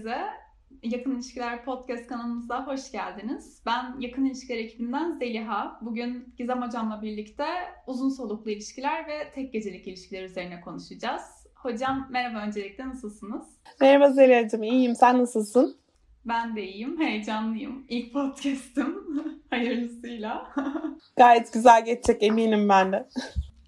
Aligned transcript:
herkese. 0.00 0.40
Yakın 0.82 1.14
İlişkiler 1.14 1.64
Podcast 1.64 2.06
kanalımıza 2.06 2.66
hoş 2.66 2.92
geldiniz. 2.92 3.62
Ben 3.66 4.00
Yakın 4.00 4.24
İlişkiler 4.24 4.58
ekibinden 4.58 5.12
Zeliha. 5.12 5.78
Bugün 5.82 6.34
Gizem 6.38 6.62
Hocam'la 6.62 7.02
birlikte 7.02 7.44
uzun 7.86 8.08
soluklu 8.08 8.50
ilişkiler 8.50 9.06
ve 9.08 9.30
tek 9.34 9.52
gecelik 9.52 9.86
ilişkiler 9.88 10.22
üzerine 10.22 10.60
konuşacağız. 10.60 11.22
Hocam 11.54 12.08
merhaba 12.10 12.46
öncelikle 12.46 12.88
nasılsınız? 12.88 13.46
Merhaba 13.80 14.10
Zeliha'cığım 14.10 14.62
iyiyim. 14.62 14.94
Sen 14.94 15.18
nasılsın? 15.18 15.76
Ben 16.24 16.56
de 16.56 16.62
iyiyim, 16.62 17.00
heyecanlıyım. 17.00 17.84
İlk 17.88 18.12
podcast'ım. 18.12 19.24
Hayırlısıyla. 19.50 20.54
Gayet 21.16 21.52
güzel 21.52 21.84
geçecek 21.84 22.22
eminim 22.22 22.68
ben 22.68 22.92
de. 22.92 23.08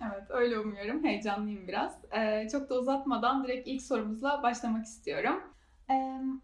Evet 0.02 0.30
öyle 0.30 0.58
umuyorum. 0.58 1.04
Heyecanlıyım 1.04 1.68
biraz. 1.68 1.92
Ee, 2.12 2.48
çok 2.52 2.70
da 2.70 2.78
uzatmadan 2.78 3.44
direkt 3.44 3.68
ilk 3.68 3.82
sorumuzla 3.82 4.42
başlamak 4.42 4.84
istiyorum. 4.84 5.42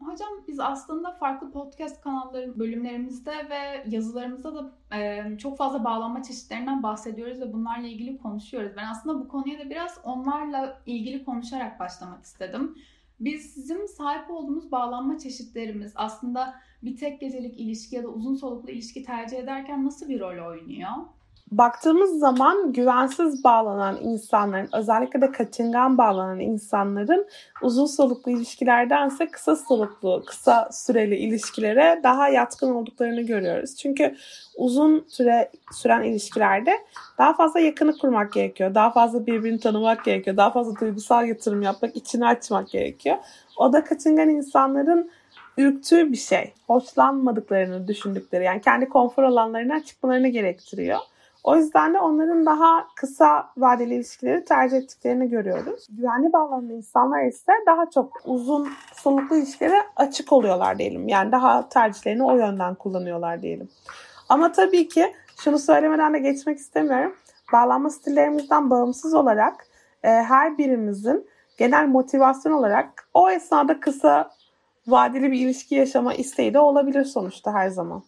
Hocam 0.00 0.28
biz 0.48 0.60
aslında 0.60 1.12
farklı 1.12 1.50
podcast 1.50 2.00
kanalların 2.00 2.58
bölümlerimizde 2.58 3.32
ve 3.50 3.84
yazılarımızda 3.90 4.54
da 4.54 4.96
e, 4.96 5.38
çok 5.38 5.58
fazla 5.58 5.84
bağlanma 5.84 6.22
çeşitlerinden 6.22 6.82
bahsediyoruz 6.82 7.40
ve 7.40 7.52
bunlarla 7.52 7.86
ilgili 7.86 8.18
konuşuyoruz. 8.18 8.72
Ben 8.76 8.86
aslında 8.86 9.20
bu 9.20 9.28
konuya 9.28 9.58
da 9.58 9.70
biraz 9.70 10.00
onlarla 10.04 10.82
ilgili 10.86 11.24
konuşarak 11.24 11.80
başlamak 11.80 12.24
istedim. 12.24 12.78
Bizim 13.20 13.88
sahip 13.88 14.30
olduğumuz 14.30 14.72
bağlanma 14.72 15.18
çeşitlerimiz 15.18 15.92
aslında 15.96 16.54
bir 16.82 16.96
tek 16.96 17.20
gecelik 17.20 17.60
ilişki 17.60 17.96
ya 17.96 18.02
da 18.02 18.08
uzun 18.08 18.34
soluklu 18.34 18.70
ilişki 18.70 19.02
tercih 19.02 19.38
ederken 19.38 19.84
nasıl 19.84 20.08
bir 20.08 20.20
rol 20.20 20.48
oynuyor? 20.48 20.92
Baktığımız 21.52 22.18
zaman 22.18 22.72
güvensiz 22.72 23.44
bağlanan 23.44 23.98
insanların, 24.02 24.68
özellikle 24.72 25.20
de 25.20 25.32
kaçıngan 25.32 25.98
bağlanan 25.98 26.40
insanların 26.40 27.26
uzun 27.62 27.86
soluklu 27.86 28.32
ilişkilerdense 28.32 29.30
kısa 29.30 29.56
soluklu, 29.56 30.22
kısa 30.26 30.68
süreli 30.72 31.16
ilişkilere 31.16 32.00
daha 32.02 32.28
yatkın 32.28 32.74
olduklarını 32.74 33.22
görüyoruz. 33.22 33.76
Çünkü 33.76 34.14
uzun 34.56 35.04
süre 35.08 35.50
süren 35.72 36.02
ilişkilerde 36.02 36.72
daha 37.18 37.34
fazla 37.34 37.60
yakını 37.60 37.98
kurmak 37.98 38.32
gerekiyor. 38.32 38.74
Daha 38.74 38.90
fazla 38.90 39.26
birbirini 39.26 39.60
tanımak 39.60 40.04
gerekiyor. 40.04 40.36
Daha 40.36 40.50
fazla 40.50 40.80
duygusal 40.80 41.28
yatırım 41.28 41.62
yapmak, 41.62 41.96
içini 41.96 42.26
açmak 42.26 42.70
gerekiyor. 42.70 43.16
O 43.56 43.72
da 43.72 43.84
kaçıngan 43.84 44.28
insanların 44.28 45.10
ürktüğü 45.56 46.12
bir 46.12 46.16
şey. 46.16 46.52
Hoşlanmadıklarını 46.66 47.88
düşündükleri 47.88 48.44
yani 48.44 48.60
kendi 48.60 48.88
konfor 48.88 49.22
alanlarına 49.22 49.84
çıkmalarını 49.84 50.28
gerektiriyor. 50.28 50.98
O 51.48 51.56
yüzden 51.56 51.94
de 51.94 51.98
onların 51.98 52.46
daha 52.46 52.86
kısa 52.96 53.50
vadeli 53.56 53.94
ilişkileri 53.94 54.44
tercih 54.44 54.76
ettiklerini 54.76 55.28
görüyoruz. 55.28 55.86
Güvenli 55.90 56.32
bağlanan 56.32 56.70
insanlar 56.70 57.24
ise 57.24 57.52
daha 57.66 57.90
çok 57.90 58.12
uzun 58.24 58.68
soluklu 58.94 59.36
ilişkilere 59.36 59.82
açık 59.96 60.32
oluyorlar 60.32 60.78
diyelim. 60.78 61.08
Yani 61.08 61.32
daha 61.32 61.68
tercihlerini 61.68 62.22
o 62.22 62.36
yönden 62.36 62.74
kullanıyorlar 62.74 63.42
diyelim. 63.42 63.68
Ama 64.28 64.52
tabii 64.52 64.88
ki 64.88 65.12
şunu 65.40 65.58
söylemeden 65.58 66.14
de 66.14 66.18
geçmek 66.18 66.58
istemiyorum. 66.58 67.16
Bağlanma 67.52 67.90
stillerimizden 67.90 68.70
bağımsız 68.70 69.14
olarak 69.14 69.66
e, 70.02 70.08
her 70.08 70.58
birimizin 70.58 71.26
genel 71.58 71.86
motivasyon 71.86 72.52
olarak 72.52 73.08
o 73.14 73.30
esnada 73.30 73.80
kısa 73.80 74.30
vadeli 74.86 75.32
bir 75.32 75.40
ilişki 75.40 75.74
yaşama 75.74 76.14
isteği 76.14 76.54
de 76.54 76.58
olabilir 76.58 77.04
sonuçta 77.04 77.52
her 77.52 77.68
zaman. 77.68 78.02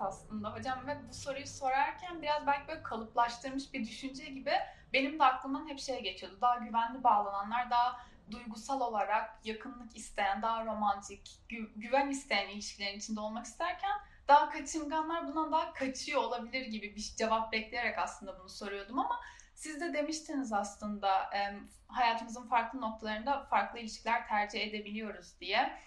Aslında. 0.00 0.54
Hocam 0.54 0.86
ve 0.86 1.08
bu 1.08 1.14
soruyu 1.14 1.46
sorarken 1.46 2.22
biraz 2.22 2.46
belki 2.46 2.68
böyle 2.68 2.82
kalıplaştırmış 2.82 3.72
bir 3.72 3.84
düşünce 3.84 4.24
gibi 4.24 4.52
benim 4.92 5.18
de 5.18 5.24
aklımdan 5.24 5.68
hep 5.68 5.78
şey 5.78 6.02
geçiyordu. 6.02 6.38
Daha 6.40 6.56
güvenli 6.56 7.04
bağlananlar, 7.04 7.70
daha 7.70 8.00
duygusal 8.30 8.80
olarak 8.80 9.40
yakınlık 9.44 9.96
isteyen, 9.96 10.42
daha 10.42 10.66
romantik, 10.66 11.38
gü- 11.48 11.72
güven 11.76 12.08
isteyen 12.08 12.48
ilişkilerin 12.48 12.98
içinde 12.98 13.20
olmak 13.20 13.46
isterken 13.46 13.98
daha 14.28 14.50
kaçınganlar 14.50 15.28
bundan 15.28 15.52
daha 15.52 15.72
kaçıyor 15.72 16.22
olabilir 16.22 16.66
gibi 16.66 16.96
bir 16.96 17.14
cevap 17.16 17.52
bekleyerek 17.52 17.98
aslında 17.98 18.40
bunu 18.40 18.48
soruyordum. 18.48 18.98
Ama 18.98 19.20
siz 19.54 19.80
de 19.80 19.92
demiştiniz 19.94 20.52
aslında 20.52 21.30
hayatımızın 21.88 22.48
farklı 22.48 22.80
noktalarında 22.80 23.44
farklı 23.44 23.78
ilişkiler 23.78 24.28
tercih 24.28 24.60
edebiliyoruz. 24.60 25.40
diye 25.40 25.78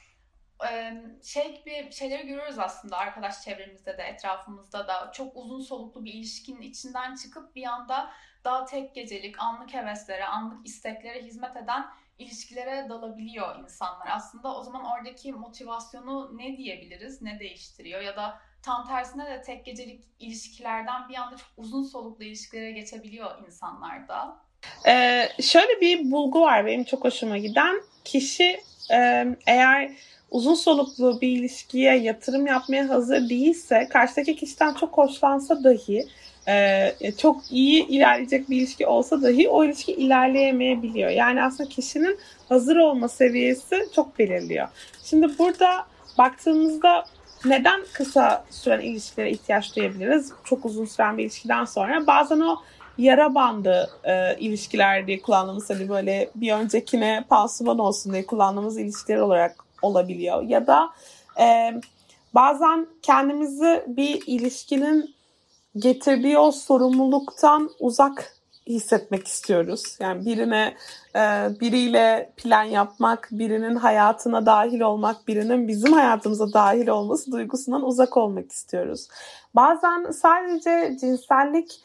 şey 1.24 1.57
gibi 1.57 1.91
şeyleri 1.91 2.28
görüyoruz 2.28 2.59
aslında 2.59 2.97
arkadaş 2.97 3.41
çevremizde 3.41 3.97
de 3.97 4.03
etrafımızda 4.03 4.88
da 4.88 5.12
çok 5.12 5.38
uzun 5.38 5.62
soluklu 5.62 6.06
bir 6.06 6.13
ilişkinin 6.13 6.62
içinden 6.62 7.16
çıkıp 7.16 7.56
bir 7.56 7.66
anda 7.66 8.12
daha 8.44 8.66
tek 8.66 8.96
gecelik 8.96 9.40
anlık 9.40 9.74
heveslere, 9.74 10.25
anlık 10.25 10.68
isteklere 10.68 11.24
hizmet 11.24 11.56
eden 11.56 11.85
ilişkilere 12.19 12.90
dalabiliyor 12.90 13.59
insanlar. 13.59 14.07
Aslında 14.12 14.56
o 14.56 14.63
zaman 14.63 14.85
oradaki 14.85 15.34
motivasyonu 15.34 16.38
ne 16.38 16.57
diyebiliriz, 16.57 17.22
ne 17.22 17.40
değiştiriyor 17.40 18.01
ya 18.01 18.16
da 18.16 18.40
tam 18.62 18.88
tersine 18.88 19.25
de 19.25 19.41
tek 19.41 19.66
gecelik 19.66 20.03
ilişkilerden 20.19 21.09
bir 21.09 21.16
anda 21.16 21.38
çok 21.38 21.50
uzun 21.57 21.84
soluklu 21.84 22.24
ilişkilere 22.24 22.72
geçebiliyor 22.72 23.45
insanlar 23.47 24.07
da. 24.07 24.38
Ee, 24.88 25.30
şöyle 25.41 25.81
bir 25.81 26.12
bulgu 26.12 26.41
var 26.41 26.66
benim 26.66 26.84
çok 26.84 27.03
hoşuma 27.03 27.38
giden. 27.38 27.81
Kişi 28.06 28.62
eğer 29.47 29.91
uzun 30.33 30.53
soluklu 30.53 31.21
bir 31.21 31.27
ilişkiye 31.27 31.95
yatırım 31.95 32.47
yapmaya 32.47 32.89
hazır 32.89 33.29
değilse 33.29 33.88
karşıdaki 33.89 34.35
kişiden 34.35 34.73
çok 34.73 34.97
hoşlansa 34.97 35.63
dahi 35.63 36.07
e, 36.47 37.11
çok 37.17 37.41
iyi 37.51 37.88
ilerleyecek 37.88 38.49
bir 38.49 38.57
ilişki 38.57 38.88
olsa 38.88 39.21
dahi 39.21 39.49
o 39.49 39.66
ilişki 39.66 39.91
ilerleyemeyebiliyor. 39.94 41.09
Yani 41.09 41.44
aslında 41.44 41.69
kişinin 41.69 42.19
hazır 42.49 42.75
olma 42.75 43.07
seviyesi 43.07 43.88
çok 43.95 44.19
belirliyor. 44.19 44.67
Şimdi 45.03 45.38
burada 45.39 45.85
baktığımızda 46.17 47.05
neden 47.45 47.81
kısa 47.94 48.45
süren 48.50 48.81
ilişkilere 48.81 49.31
ihtiyaç 49.31 49.75
duyabiliriz? 49.75 50.31
Çok 50.44 50.65
uzun 50.65 50.85
süren 50.85 51.17
bir 51.17 51.23
ilişkiden 51.23 51.65
sonra 51.65 52.07
bazen 52.07 52.39
o 52.39 52.57
yara 52.97 53.35
bandı 53.35 53.89
e, 54.03 54.38
ilişkiler 54.39 55.07
diye 55.07 55.21
kullandığımız 55.21 55.69
hani 55.69 55.89
böyle 55.89 56.29
bir 56.35 56.53
öncekine 56.53 57.23
pansuman 57.29 57.79
olsun 57.79 58.13
diye 58.13 58.25
kullandığımız 58.25 58.77
ilişkiler 58.77 59.17
olarak 59.17 59.72
olabiliyor. 59.83 60.41
Ya 60.44 60.67
da 60.67 60.89
e, 61.39 61.73
bazen 62.33 62.88
kendimizi 63.01 63.83
bir 63.88 64.23
ilişkinin 64.27 65.16
getirdiği 65.75 66.38
o 66.38 66.51
sorumluluktan 66.51 67.69
uzak 67.79 68.35
hissetmek 68.68 69.28
istiyoruz. 69.28 69.97
Yani 70.00 70.25
birine 70.25 70.75
e, 71.16 71.19
biriyle 71.62 72.34
plan 72.38 72.63
yapmak, 72.63 73.29
birinin 73.31 73.75
hayatına 73.75 74.46
dahil 74.46 74.81
olmak, 74.81 75.28
birinin 75.28 75.68
bizim 75.68 75.94
hayatımıza 75.94 76.53
dahil 76.53 76.88
olması 76.88 77.31
duygusundan 77.31 77.84
uzak 77.84 78.18
olmak 78.18 78.51
istiyoruz. 78.51 79.07
Bazen 79.56 80.12
sadece 80.12 80.97
cinsellik 81.01 81.81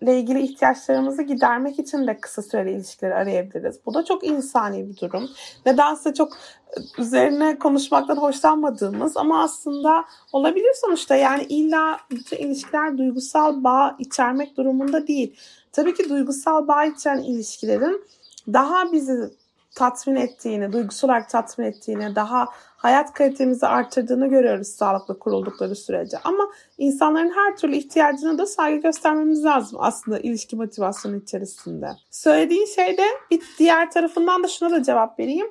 ile 0.00 0.20
ilgili 0.20 0.40
ihtiyaçlarımızı 0.40 1.22
gidermek 1.22 1.78
için 1.78 2.06
de 2.06 2.20
kısa 2.20 2.42
süreli 2.42 2.72
ilişkileri 2.72 3.14
arayabiliriz. 3.14 3.80
Bu 3.86 3.94
da 3.94 4.04
çok 4.04 4.24
insani 4.24 4.88
bir 4.88 4.96
durum. 4.96 5.30
Nedense 5.66 6.14
çok 6.14 6.32
üzerine 6.98 7.58
konuşmaktan 7.58 8.16
hoşlanmadığımız 8.16 9.16
ama 9.16 9.42
aslında 9.42 10.04
olabilir 10.32 10.72
sonuçta. 10.74 11.16
Yani 11.16 11.42
illa 11.42 11.96
bütün 12.10 12.36
ilişkiler 12.36 12.98
duygusal 12.98 13.64
bağ 13.64 13.96
içermek 13.98 14.56
durumunda 14.56 15.06
değil. 15.06 15.36
Tabii 15.72 15.94
ki 15.94 16.08
duygusal 16.08 16.68
bağ 16.68 16.84
ilişkilerin 16.84 18.04
daha 18.52 18.92
bizi 18.92 19.30
tatmin 19.74 20.16
ettiğini, 20.16 20.72
duygusal 20.72 21.08
olarak 21.08 21.28
tatmin 21.28 21.66
ettiğini, 21.66 22.14
daha 22.14 22.46
hayat 22.76 23.12
kalitemizi 23.12 23.66
arttırdığını 23.66 24.26
görüyoruz 24.26 24.68
sağlıklı 24.68 25.18
kuruldukları 25.18 25.76
sürece. 25.76 26.18
Ama 26.24 26.50
insanların 26.78 27.30
her 27.30 27.56
türlü 27.56 27.76
ihtiyacına 27.76 28.38
da 28.38 28.46
saygı 28.46 28.82
göstermemiz 28.82 29.44
lazım 29.44 29.78
aslında 29.82 30.18
ilişki 30.18 30.56
motivasyonu 30.56 31.16
içerisinde. 31.16 31.90
Söylediğin 32.10 32.66
şeyde 32.66 33.04
bir 33.30 33.42
diğer 33.58 33.90
tarafından 33.90 34.44
da 34.44 34.48
şuna 34.48 34.70
da 34.70 34.82
cevap 34.82 35.18
vereyim 35.18 35.46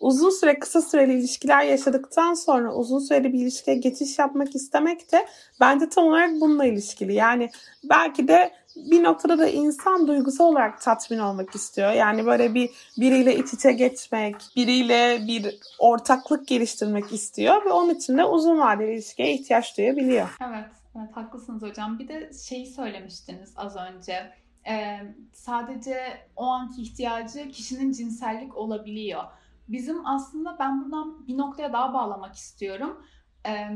uzun 0.00 0.30
süre 0.30 0.58
kısa 0.58 0.82
süreli 0.82 1.12
ilişkiler 1.12 1.62
yaşadıktan 1.62 2.34
sonra 2.34 2.74
uzun 2.74 2.98
süreli 2.98 3.32
bir 3.32 3.38
ilişkiye 3.38 3.76
geçiş 3.76 4.18
yapmak 4.18 4.54
istemek 4.54 5.12
de 5.12 5.26
bence 5.60 5.88
tam 5.88 6.04
olarak 6.04 6.30
bununla 6.40 6.64
ilişkili. 6.64 7.14
Yani 7.14 7.50
belki 7.84 8.28
de 8.28 8.50
bir 8.90 9.02
noktada 9.02 9.38
da 9.38 9.48
insan 9.48 10.06
duygusal 10.06 10.44
olarak 10.44 10.80
tatmin 10.80 11.18
olmak 11.18 11.54
istiyor. 11.54 11.92
Yani 11.92 12.26
böyle 12.26 12.54
bir 12.54 12.70
biriyle 12.98 13.36
iç 13.36 13.52
içe 13.52 13.72
geçmek, 13.72 14.36
biriyle 14.56 15.26
bir 15.26 15.58
ortaklık 15.78 16.48
geliştirmek 16.48 17.12
istiyor 17.12 17.64
ve 17.64 17.70
onun 17.70 17.94
için 17.94 18.18
de 18.18 18.24
uzun 18.24 18.58
vadeli 18.58 18.92
ilişkiye 18.92 19.34
ihtiyaç 19.34 19.78
duyabiliyor. 19.78 20.28
Evet, 20.48 20.70
evet 20.96 21.16
haklısınız 21.16 21.62
hocam. 21.62 21.98
Bir 21.98 22.08
de 22.08 22.30
şeyi 22.48 22.66
söylemiştiniz 22.66 23.52
az 23.56 23.76
önce. 23.76 24.32
Ee, 24.68 24.98
sadece 25.32 25.96
o 26.36 26.44
anki 26.44 26.82
ihtiyacı 26.82 27.48
kişinin 27.48 27.92
cinsellik 27.92 28.56
olabiliyor 28.56 29.22
bizim 29.68 30.06
aslında 30.06 30.56
ben 30.58 30.84
buradan 30.84 31.26
bir 31.26 31.38
noktaya 31.38 31.72
daha 31.72 31.94
bağlamak 31.94 32.34
istiyorum. 32.34 33.04
Ee, 33.46 33.70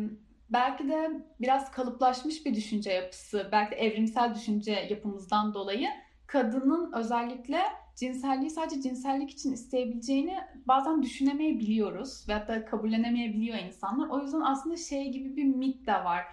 belki 0.52 0.88
de 0.88 1.10
biraz 1.40 1.70
kalıplaşmış 1.70 2.46
bir 2.46 2.54
düşünce 2.54 2.92
yapısı, 2.92 3.48
belki 3.52 3.70
de 3.70 3.76
evrimsel 3.76 4.34
düşünce 4.34 4.72
yapımızdan 4.90 5.54
dolayı 5.54 5.88
kadının 6.26 6.92
özellikle 6.92 7.60
cinselliği 7.96 8.50
sadece 8.50 8.82
cinsellik 8.82 9.30
için 9.30 9.52
isteyebileceğini 9.52 10.38
bazen 10.66 11.02
düşünemeyebiliyoruz 11.02 12.28
ve 12.28 12.32
hatta 12.32 12.64
kabullenemeyebiliyor 12.64 13.58
insanlar. 13.58 14.08
O 14.08 14.22
yüzden 14.22 14.40
aslında 14.40 14.76
şey 14.76 15.08
gibi 15.12 15.36
bir 15.36 15.44
mit 15.44 15.86
de 15.86 15.92
var. 15.92 16.24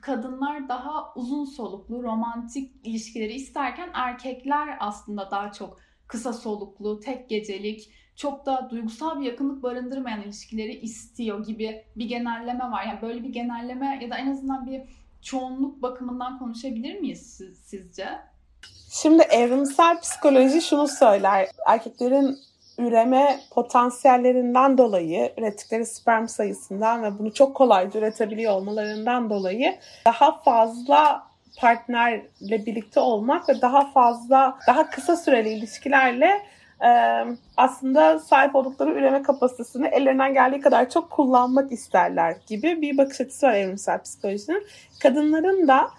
Kadınlar 0.00 0.68
daha 0.68 1.14
uzun 1.14 1.44
soluklu 1.44 2.02
romantik 2.02 2.86
ilişkileri 2.86 3.32
isterken 3.32 3.90
erkekler 3.94 4.76
aslında 4.80 5.30
daha 5.30 5.52
çok 5.52 5.80
kısa 6.06 6.32
soluklu, 6.32 7.00
tek 7.00 7.28
gecelik, 7.28 7.92
çok 8.20 8.46
da 8.46 8.68
duygusal 8.70 9.20
bir 9.20 9.24
yakınlık 9.24 9.62
barındırmayan 9.62 10.22
ilişkileri 10.22 10.80
istiyor 10.80 11.46
gibi 11.46 11.84
bir 11.96 12.08
genelleme 12.08 12.64
var. 12.64 12.84
Yani 12.86 13.02
böyle 13.02 13.22
bir 13.22 13.28
genelleme 13.28 13.98
ya 14.02 14.10
da 14.10 14.18
en 14.18 14.32
azından 14.32 14.66
bir 14.66 14.82
çoğunluk 15.22 15.82
bakımından 15.82 16.38
konuşabilir 16.38 17.00
miyiz 17.00 17.40
sizce? 17.64 18.08
Şimdi 18.90 19.22
evrimsel 19.22 20.00
psikoloji 20.00 20.62
şunu 20.62 20.88
söyler. 20.88 21.48
Erkeklerin 21.66 22.38
üreme 22.78 23.40
potansiyellerinden 23.50 24.78
dolayı, 24.78 25.32
ürettikleri 25.38 25.86
sperm 25.86 26.28
sayısından 26.28 27.02
ve 27.02 27.18
bunu 27.18 27.32
çok 27.32 27.56
kolayca 27.56 28.00
üretebiliyor 28.00 28.52
olmalarından 28.52 29.30
dolayı 29.30 29.78
daha 30.06 30.40
fazla 30.40 31.26
partnerle 31.58 32.66
birlikte 32.66 33.00
olmak 33.00 33.48
ve 33.48 33.60
daha 33.60 33.92
fazla, 33.92 34.58
daha 34.66 34.90
kısa 34.90 35.16
süreli 35.16 35.48
ilişkilerle 35.48 36.42
aslında 37.56 38.18
sahip 38.18 38.54
oldukları 38.54 38.90
üreme 38.90 39.22
kapasitesini 39.22 39.86
ellerinden 39.86 40.34
geldiği 40.34 40.60
kadar 40.60 40.90
çok 40.90 41.10
kullanmak 41.10 41.72
isterler 41.72 42.36
gibi 42.46 42.82
bir 42.82 42.98
bakış 42.98 43.20
açısı 43.20 43.46
var 43.46 43.54
evrimsel 43.54 44.02
psikolojinin. 44.02 44.66
Kadınların 45.02 45.68
da 45.68 45.90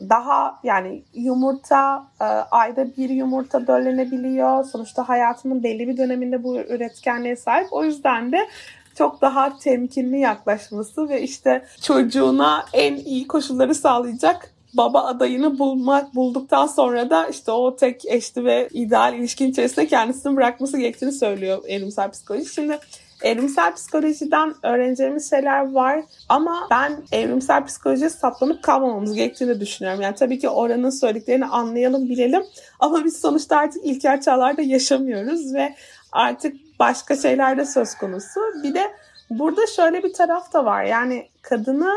daha 0.00 0.60
yani 0.64 1.02
yumurta 1.14 2.06
ayda 2.50 2.96
bir 2.96 3.10
yumurta 3.10 3.66
döllenebiliyor. 3.66 4.64
Sonuçta 4.64 5.08
hayatının 5.08 5.62
belli 5.62 5.88
bir 5.88 5.96
döneminde 5.96 6.44
bu 6.44 6.56
üretkenliğe 6.56 7.36
sahip. 7.36 7.66
O 7.70 7.84
yüzden 7.84 8.32
de 8.32 8.48
çok 8.94 9.20
daha 9.20 9.58
temkinli 9.58 10.18
yaklaşması 10.20 11.08
ve 11.08 11.22
işte 11.22 11.64
çocuğuna 11.82 12.64
en 12.72 12.96
iyi 12.96 13.26
koşulları 13.26 13.74
sağlayacak 13.74 14.54
baba 14.78 15.02
adayını 15.02 15.58
bulmak 15.58 16.14
bulduktan 16.14 16.66
sonra 16.66 17.10
da 17.10 17.26
işte 17.26 17.52
o 17.52 17.76
tek 17.76 18.06
eşli 18.06 18.44
ve 18.44 18.68
ideal 18.72 19.14
ilişkin 19.14 19.50
içerisinde 19.50 19.86
kendisini 19.86 20.36
bırakması 20.36 20.78
gerektiğini 20.78 21.12
söylüyor 21.12 21.62
evrimsel 21.66 22.10
psikoloji. 22.10 22.46
Şimdi 22.46 22.78
evrimsel 23.22 23.74
psikolojiden 23.74 24.54
öğreneceğimiz 24.62 25.30
şeyler 25.30 25.72
var 25.72 26.00
ama 26.28 26.66
ben 26.70 26.92
evrimsel 27.12 27.66
psikolojiye 27.66 28.10
saplanıp 28.10 28.62
kalmamamız 28.62 29.14
gerektiğini 29.14 29.60
düşünüyorum. 29.60 30.00
Yani 30.00 30.14
tabii 30.14 30.38
ki 30.38 30.48
oranın 30.48 30.90
söylediklerini 30.90 31.46
anlayalım, 31.46 32.08
bilelim 32.08 32.42
ama 32.80 33.04
biz 33.04 33.20
sonuçta 33.20 33.56
artık 33.56 33.84
ilkel 33.84 34.20
çağlarda 34.20 34.62
yaşamıyoruz 34.62 35.54
ve 35.54 35.74
artık 36.12 36.56
başka 36.78 37.16
şeyler 37.16 37.58
de 37.58 37.64
söz 37.64 37.94
konusu. 37.94 38.40
Bir 38.62 38.74
de 38.74 38.82
burada 39.30 39.66
şöyle 39.66 40.02
bir 40.02 40.12
taraf 40.12 40.52
da 40.52 40.64
var. 40.64 40.84
Yani 40.84 41.28
kadını 41.42 41.92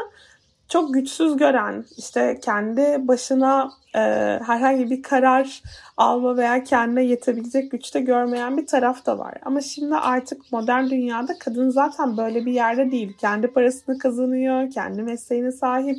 çok 0.71 0.93
güçsüz 0.93 1.37
gören, 1.37 1.85
işte 1.97 2.39
kendi 2.43 3.07
başına 3.07 3.71
e, 3.95 3.99
herhangi 4.45 4.89
bir 4.89 5.03
karar 5.03 5.61
alma 5.97 6.37
veya 6.37 6.63
kendine 6.63 7.03
yetebilecek 7.03 7.71
güçte 7.71 7.99
görmeyen 7.99 8.57
bir 8.57 8.65
taraf 8.65 9.05
da 9.05 9.19
var. 9.19 9.33
Ama 9.45 9.61
şimdi 9.61 9.95
artık 9.95 10.51
modern 10.51 10.89
dünyada 10.89 11.39
kadın 11.39 11.69
zaten 11.69 12.17
böyle 12.17 12.45
bir 12.45 12.51
yerde 12.51 12.91
değil. 12.91 13.13
Kendi 13.17 13.47
parasını 13.47 13.97
kazanıyor, 13.97 14.71
kendi 14.71 15.03
mesleğine 15.03 15.51
sahip. 15.51 15.97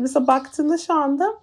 Mesela 0.00 0.26
baktığında 0.26 0.78
şu 0.78 0.94
anda 0.94 1.34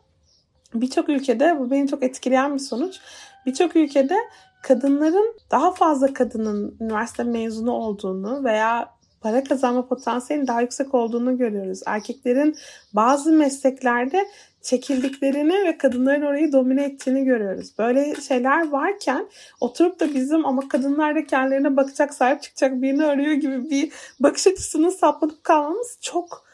birçok 0.74 1.10
ülkede, 1.10 1.60
bu 1.60 1.72
beni 1.72 1.88
çok 1.88 2.04
etkileyen 2.04 2.54
bir 2.54 2.60
sonuç. 2.60 3.00
Birçok 3.46 3.76
ülkede 3.76 4.16
kadınların 4.64 5.36
daha 5.52 5.72
fazla 5.72 6.14
kadının 6.14 6.78
üniversite 6.80 7.24
mezunu 7.24 7.72
olduğunu 7.72 8.44
veya 8.44 8.93
para 9.24 9.44
kazanma 9.44 9.88
potansiyelinin 9.88 10.48
daha 10.48 10.62
yüksek 10.62 10.94
olduğunu 10.94 11.38
görüyoruz. 11.38 11.82
Erkeklerin 11.86 12.56
bazı 12.94 13.32
mesleklerde 13.32 14.28
çekildiklerini 14.62 15.54
ve 15.54 15.78
kadınların 15.78 16.22
orayı 16.22 16.54
domine 16.54 16.84
ettiğini 16.84 17.26
görüyoruz. 17.26 17.78
Böyle 17.78 18.16
şeyler 18.16 18.72
varken 18.72 19.28
oturup 19.60 20.00
da 20.00 20.14
bizim 20.14 20.46
ama 20.46 20.68
kadınlar 20.68 21.16
da 21.16 21.26
kendilerine 21.26 21.78
bakacak, 21.78 22.14
sahip 22.14 22.42
çıkacak 22.42 22.82
birini 22.82 23.06
arıyor 23.06 23.34
gibi 23.34 23.70
bir 23.70 23.92
bakış 24.20 24.48
açısını 24.48 24.92
saplanıp 24.92 25.44
kalmamız 25.44 25.98
çok 26.02 26.46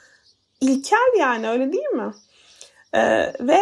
ilkel 0.61 1.19
yani 1.19 1.49
öyle 1.49 1.73
değil 1.73 1.89
mi? 1.89 2.11
Ee, 2.93 3.33
ve 3.39 3.59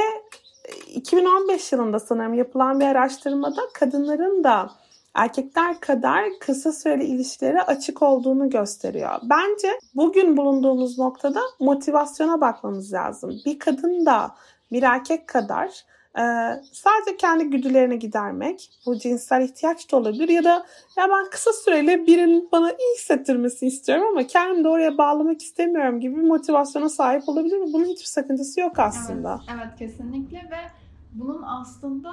2015 0.88 1.72
yılında 1.72 2.00
sanırım 2.00 2.34
yapılan 2.34 2.80
bir 2.80 2.86
araştırmada 2.86 3.62
kadınların 3.74 4.44
da 4.44 4.72
erkekler 5.18 5.80
kadar 5.80 6.24
kısa 6.40 6.72
süreli 6.72 7.04
ilişkilere 7.04 7.62
açık 7.62 8.02
olduğunu 8.02 8.50
gösteriyor. 8.50 9.20
Bence 9.24 9.80
bugün 9.96 10.38
bulunduğumuz 10.38 11.00
noktada 11.00 11.42
motivasyona 11.60 12.42
bakmamız 12.42 12.94
lazım. 12.94 13.36
Bir 13.46 13.60
kadın 13.60 14.06
da 14.06 14.36
bir 14.72 14.84
erkek 14.84 15.28
kadar 15.28 15.86
e, 16.18 16.24
sadece 16.72 17.18
kendi 17.18 17.44
güdülerine 17.50 17.96
gidermek, 17.96 18.70
bu 18.86 18.98
cinsel 18.98 19.42
ihtiyaç 19.42 19.92
da 19.92 19.98
olabilir 19.98 20.30
ya 20.30 20.44
da 20.44 20.66
ya 20.98 21.10
ben 21.10 21.30
kısa 21.32 21.54
süreli 21.54 22.08
birinin 22.08 22.50
bana 22.52 22.72
iyi 22.72 22.96
hissettirmesini 22.98 23.70
istiyorum 23.70 24.08
ama 24.12 24.28
kendimi 24.28 24.64
de 24.64 24.70
oraya 24.70 24.98
bağlamak 24.98 25.42
istemiyorum 25.42 26.00
gibi 26.00 26.16
bir 26.16 26.28
motivasyona 26.28 26.90
sahip 26.90 27.30
olabilir 27.30 27.58
mi? 27.58 27.74
Bunun 27.74 27.86
hiçbir 27.86 28.06
sakıncası 28.06 28.60
yok 28.60 28.80
aslında. 28.80 29.42
Evet, 29.50 29.60
evet 29.60 29.80
kesinlikle 29.80 30.38
ve 30.38 30.72
bunun 31.14 31.42
aslında 31.42 32.12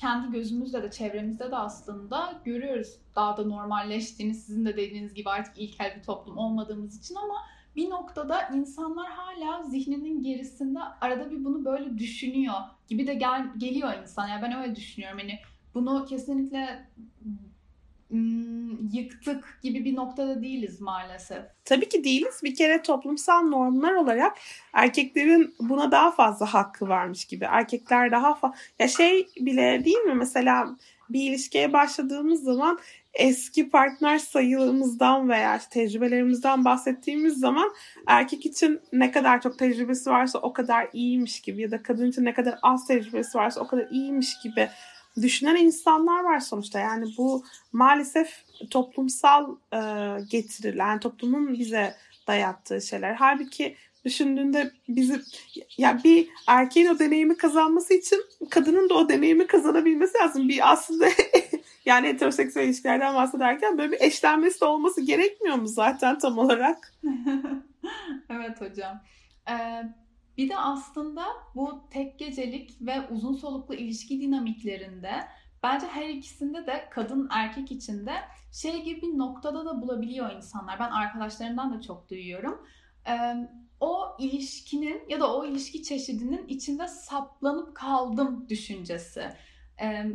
kendi 0.00 0.30
gözümüzle 0.30 0.82
de 0.82 0.90
çevremizde 0.90 1.50
de 1.50 1.56
aslında 1.56 2.40
görüyoruz 2.44 2.96
daha 3.16 3.36
da 3.36 3.44
normalleştiğini 3.44 4.34
sizin 4.34 4.66
de 4.66 4.76
dediğiniz 4.76 5.14
gibi 5.14 5.30
artık 5.30 5.58
ilkel 5.58 5.96
bir 5.96 6.02
toplum 6.02 6.38
olmadığımız 6.38 6.98
için 6.98 7.14
ama 7.14 7.34
bir 7.76 7.90
noktada 7.90 8.48
insanlar 8.48 9.10
hala 9.10 9.62
zihninin 9.62 10.22
gerisinde 10.22 10.78
arada 11.00 11.30
bir 11.30 11.44
bunu 11.44 11.64
böyle 11.64 11.98
düşünüyor 11.98 12.54
gibi 12.88 13.06
de 13.06 13.14
gel, 13.14 13.46
geliyor 13.56 13.92
insan. 14.02 14.28
Yani 14.28 14.42
ben 14.42 14.62
öyle 14.62 14.76
düşünüyorum. 14.76 15.18
Hani 15.18 15.38
bunu 15.74 16.04
kesinlikle 16.04 16.90
yıktık 18.92 19.58
gibi 19.62 19.84
bir 19.84 19.96
noktada 19.96 20.42
değiliz 20.42 20.80
maalesef. 20.80 21.42
Tabii 21.64 21.88
ki 21.88 22.04
değiliz. 22.04 22.40
Bir 22.44 22.54
kere 22.54 22.82
toplumsal 22.82 23.42
normlar 23.42 23.94
olarak 23.94 24.36
erkeklerin 24.72 25.54
buna 25.60 25.92
daha 25.92 26.10
fazla 26.10 26.54
hakkı 26.54 26.88
varmış 26.88 27.24
gibi. 27.24 27.44
Erkekler 27.44 28.10
daha 28.10 28.34
fazla... 28.34 28.56
Ya 28.78 28.88
şey 28.88 29.28
bile 29.40 29.84
değil 29.84 29.98
mi 29.98 30.14
mesela 30.14 30.76
bir 31.10 31.30
ilişkiye 31.30 31.72
başladığımız 31.72 32.42
zaman 32.42 32.78
eski 33.14 33.70
partner 33.70 34.18
sayılarımızdan 34.18 35.28
veya 35.28 35.60
tecrübelerimizden 35.70 36.64
bahsettiğimiz 36.64 37.38
zaman 37.40 37.74
erkek 38.06 38.46
için 38.46 38.80
ne 38.92 39.10
kadar 39.10 39.40
çok 39.40 39.58
tecrübesi 39.58 40.10
varsa 40.10 40.38
o 40.38 40.52
kadar 40.52 40.88
iyiymiş 40.92 41.40
gibi 41.40 41.62
ya 41.62 41.70
da 41.70 41.82
kadın 41.82 42.06
için 42.06 42.24
ne 42.24 42.34
kadar 42.34 42.58
az 42.62 42.86
tecrübesi 42.86 43.38
varsa 43.38 43.60
o 43.60 43.66
kadar 43.66 43.88
iyiymiş 43.90 44.38
gibi 44.42 44.68
düşünen 45.16 45.56
insanlar 45.56 46.24
var 46.24 46.40
sonuçta. 46.40 46.78
Yani 46.78 47.06
bu 47.18 47.44
maalesef 47.72 48.44
toplumsal 48.70 49.56
e, 49.72 49.80
getirilen, 50.30 51.00
toplumun 51.00 51.52
bize 51.52 51.94
dayattığı 52.26 52.80
şeyler. 52.80 53.14
Halbuki 53.14 53.76
düşündüğünde 54.04 54.72
bizi 54.88 55.20
ya 55.78 56.00
bir 56.04 56.28
erkeğin 56.46 56.86
o 56.86 56.98
deneyimi 56.98 57.36
kazanması 57.36 57.94
için 57.94 58.24
kadının 58.50 58.88
da 58.88 58.94
o 58.94 59.08
deneyimi 59.08 59.46
kazanabilmesi 59.46 60.18
lazım. 60.18 60.48
Bir 60.48 60.72
aslında 60.72 61.06
yani 61.84 62.08
heteroseksüel 62.08 62.64
ilişkilerden 62.64 63.14
bahsederken 63.14 63.78
böyle 63.78 63.92
bir 63.92 64.00
eşlenmesi 64.00 64.60
de 64.60 64.64
olması 64.64 65.00
gerekmiyor 65.00 65.56
mu 65.56 65.68
zaten 65.68 66.18
tam 66.18 66.38
olarak? 66.38 66.94
evet 68.30 68.60
hocam. 68.60 69.00
Ee, 69.50 69.82
bir 70.40 70.48
de 70.48 70.58
aslında 70.58 71.26
bu 71.54 71.84
tek 71.90 72.18
gecelik 72.18 72.76
ve 72.80 73.08
uzun 73.08 73.34
soluklu 73.34 73.74
ilişki 73.74 74.20
dinamiklerinde 74.20 75.10
bence 75.62 75.86
her 75.86 76.08
ikisinde 76.08 76.66
de 76.66 76.88
kadın 76.90 77.28
erkek 77.30 77.72
içinde 77.72 78.14
şey 78.52 78.82
gibi 78.82 79.02
bir 79.02 79.18
noktada 79.18 79.66
da 79.66 79.82
bulabiliyor 79.82 80.32
insanlar. 80.32 80.78
Ben 80.78 80.90
arkadaşlarımdan 80.90 81.74
da 81.74 81.80
çok 81.80 82.10
duyuyorum. 82.10 82.66
Ee, 83.08 83.34
o 83.80 84.16
ilişkinin 84.18 85.08
ya 85.08 85.20
da 85.20 85.36
o 85.36 85.44
ilişki 85.44 85.82
çeşidinin 85.82 86.48
içinde 86.48 86.88
saplanıp 86.88 87.76
kaldım 87.76 88.46
düşüncesi. 88.48 89.28
Ee, 89.82 90.06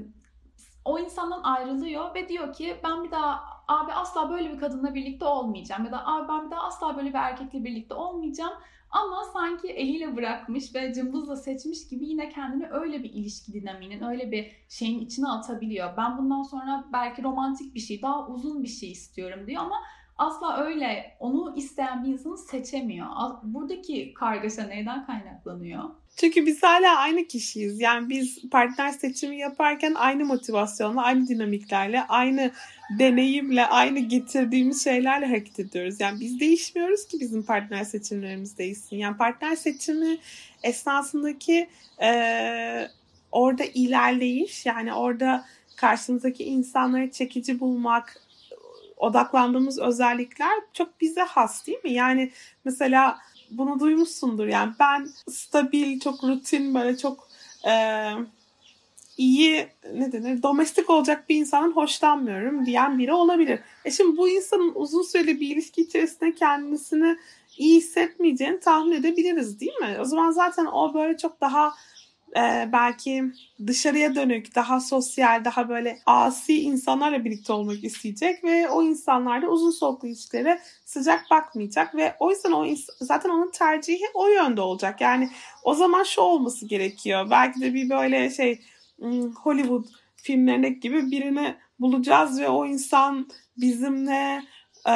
o 0.86 1.00
insandan 1.00 1.44
ayrılıyor 1.44 2.16
ve 2.16 2.30
diyor 2.30 2.54
ki 2.54 2.78
ben 2.84 3.04
bir 3.04 3.12
daha 3.12 3.55
abi 3.68 3.94
asla 3.94 4.30
böyle 4.30 4.54
bir 4.54 4.60
kadınla 4.60 4.96
birlikte 4.96 5.26
olmayacağım 5.26 5.86
ya 5.86 5.92
da 5.92 6.08
abi 6.08 6.28
ben 6.28 6.46
bir 6.46 6.52
daha 6.52 6.62
asla 6.62 6.98
böyle 6.98 7.10
bir 7.10 7.18
erkekle 7.20 7.64
birlikte 7.64 7.94
olmayacağım 7.94 8.54
ama 8.92 9.24
sanki 9.34 9.68
eliyle 9.68 10.16
bırakmış 10.16 10.76
ve 10.76 10.94
cımbızla 10.94 11.36
seçmiş 11.36 11.88
gibi 11.88 12.06
yine 12.06 12.30
kendini 12.30 12.68
öyle 12.72 13.04
bir 13.04 13.10
ilişki 13.10 13.54
dinamiğinin, 13.54 14.04
öyle 14.04 14.32
bir 14.32 14.52
şeyin 14.70 15.00
içine 15.00 15.28
atabiliyor. 15.28 15.98
Ben 15.98 16.18
bundan 16.18 16.42
sonra 16.42 16.86
belki 16.94 17.24
romantik 17.24 17.76
bir 17.76 17.80
şey, 17.80 18.02
daha 18.02 18.28
uzun 18.28 18.64
bir 18.64 18.68
şey 18.68 18.92
istiyorum 18.92 19.48
diyor 19.48 19.62
ama 19.62 19.76
asla 20.18 20.58
öyle 20.58 21.18
onu 21.20 21.54
isteyen 21.56 22.04
bir 22.04 22.10
insanı 22.10 22.38
seçemiyor. 22.38 23.08
Buradaki 23.44 24.14
kargaşa 24.14 24.64
neyden 24.64 25.06
kaynaklanıyor? 25.06 25.84
Çünkü 26.16 26.46
biz 26.46 26.64
hala 26.64 26.98
aynı 26.98 27.24
kişiyiz. 27.28 27.82
Yani 27.82 28.10
biz 28.10 28.50
partner 28.50 28.90
seçimi 28.90 29.38
yaparken 29.38 29.94
aynı 29.96 30.26
motivasyonla, 30.26 31.04
aynı 31.04 31.28
dinamiklerle, 31.28 32.04
aynı 32.04 32.52
deneyimle, 32.90 33.66
aynı 33.66 34.00
getirdiğimiz 34.00 34.84
şeylerle 34.84 35.26
hareket 35.26 35.60
ediyoruz. 35.60 36.00
Yani 36.00 36.20
biz 36.20 36.40
değişmiyoruz 36.40 37.08
ki 37.08 37.20
bizim 37.20 37.44
partner 37.44 37.84
seçimlerimiz 37.84 38.58
değişsin. 38.58 38.98
Yani 38.98 39.18
partner 39.18 39.56
seçimi 39.56 40.18
esnasındaki 40.64 41.68
e, 42.02 42.88
orada 43.32 43.64
ilerleyiş, 43.64 44.66
yani 44.66 44.94
orada 44.94 45.46
karşımızdaki 45.76 46.44
insanları 46.44 47.12
çekici 47.12 47.60
bulmak, 47.60 48.22
odaklandığımız 48.98 49.80
özellikler 49.80 50.54
çok 50.74 51.02
bize 51.02 51.22
has 51.22 51.68
değil 51.68 51.84
mi? 51.84 51.94
Yani 51.94 52.32
mesela 52.66 53.18
bunu 53.52 53.80
duymuşsundur 53.80 54.48
yani 54.48 54.74
ben 54.80 55.10
stabil, 55.30 56.00
çok 56.00 56.24
rutin 56.24 56.76
böyle 56.76 56.98
çok 56.98 57.30
e, 57.68 57.74
iyi 59.18 59.68
ne 59.94 60.12
denir 60.12 60.44
domestik 60.44 60.90
olacak 60.90 61.30
bir 61.30 61.36
insanın 61.36 61.72
hoşlanmıyorum 61.72 62.66
diyen 62.66 63.00
biri 63.00 63.14
olabilir. 63.14 63.60
E 63.86 63.92
şimdi 63.92 64.18
bu 64.18 64.30
insanın 64.30 64.72
uzun 64.76 65.02
süreli 65.04 65.40
bir 65.40 65.56
ilişki 65.56 65.82
içerisinde 65.82 66.36
kendisini 66.36 67.18
iyi 67.58 67.78
hissetmeyeceğini 67.78 68.60
tahmin 68.60 68.92
edebiliriz 68.92 69.60
değil 69.60 69.76
mi? 69.82 69.98
O 70.02 70.06
zaman 70.06 70.32
zaten 70.32 70.66
o 70.66 70.94
böyle 70.94 71.18
çok 71.18 71.42
daha 71.42 71.74
e, 72.36 72.70
belki 72.74 73.24
dışarıya 73.68 74.16
dönük, 74.16 74.56
daha 74.56 74.80
sosyal, 74.80 75.46
daha 75.46 75.70
böyle 75.70 76.00
asi 76.06 76.62
insanlarla 76.62 77.26
birlikte 77.26 77.54
olmak 77.54 77.84
isteyecek 77.84 78.44
ve 78.44 78.70
o 78.70 78.84
insanlarla 78.84 79.48
uzun 79.48 79.72
soluklu 79.72 80.08
ilişkilere 80.08 80.62
sıcak 80.86 81.32
bakmayacak 81.32 81.96
ve 81.96 82.16
o 82.20 82.32
yüzden 82.32 82.52
o 82.52 82.66
zaten 83.00 83.30
onun 83.30 83.52
tercihi 83.52 84.06
o 84.14 84.28
yönde 84.28 84.62
olacak. 84.62 85.02
Yani 85.02 85.30
o 85.64 85.74
zaman 85.74 86.04
şu 86.04 86.22
olması 86.22 86.66
gerekiyor. 86.66 87.28
Belki 87.30 87.62
de 87.62 87.74
bir 87.74 87.90
böyle 87.90 88.30
şey 88.30 88.62
Hollywood 89.44 89.86
filmlerindeki 90.16 90.80
gibi 90.80 91.12
birini 91.12 91.56
bulacağız 91.80 92.42
ve 92.42 92.50
o 92.50 92.66
insan 92.66 93.28
bizimle 93.58 94.44
e, 94.88 94.94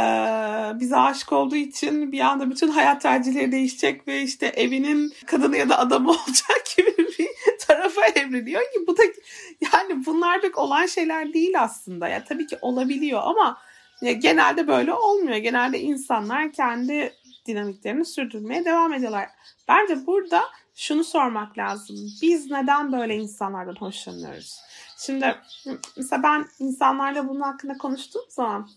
bize 0.79 0.95
aşık 0.95 1.33
olduğu 1.33 1.55
için 1.55 2.11
bir 2.11 2.19
anda 2.19 2.49
bütün 2.49 2.67
hayat 2.67 3.01
tercihleri 3.01 3.51
değişecek 3.51 4.07
ve 4.07 4.21
işte 4.21 4.47
evinin 4.47 5.13
kadını 5.25 5.57
ya 5.57 5.69
da 5.69 5.79
adamı 5.79 6.09
olacak 6.09 6.63
gibi 6.77 6.97
bir 6.97 7.27
tarafa 7.67 8.05
evriliyor 8.05 8.61
ki 8.61 8.87
bu 8.87 8.97
da 8.97 9.03
yani 9.73 10.05
bunlar 10.05 10.41
pek 10.41 10.57
olan 10.57 10.85
şeyler 10.85 11.33
değil 11.33 11.61
aslında. 11.61 12.07
Ya 12.07 12.23
tabii 12.23 12.47
ki 12.47 12.57
olabiliyor 12.61 13.21
ama 13.23 13.57
ya 14.01 14.11
genelde 14.11 14.67
böyle 14.67 14.93
olmuyor. 14.93 15.37
Genelde 15.37 15.79
insanlar 15.79 16.51
kendi 16.51 17.13
dinamiklerini 17.45 18.05
sürdürmeye 18.05 18.65
devam 18.65 18.93
ediyorlar. 18.93 19.29
Bence 19.67 20.05
burada 20.07 20.41
şunu 20.79 21.03
sormak 21.03 21.57
lazım. 21.57 21.95
Biz 22.21 22.51
neden 22.51 22.91
böyle 22.91 23.15
insanlardan 23.15 23.75
hoşlanıyoruz? 23.75 24.59
Şimdi 24.97 25.35
mesela 25.97 26.23
ben 26.23 26.45
insanlarla 26.59 27.27
bunun 27.27 27.41
hakkında 27.41 27.77
konuştuğum 27.77 28.25
zaman 28.29 28.69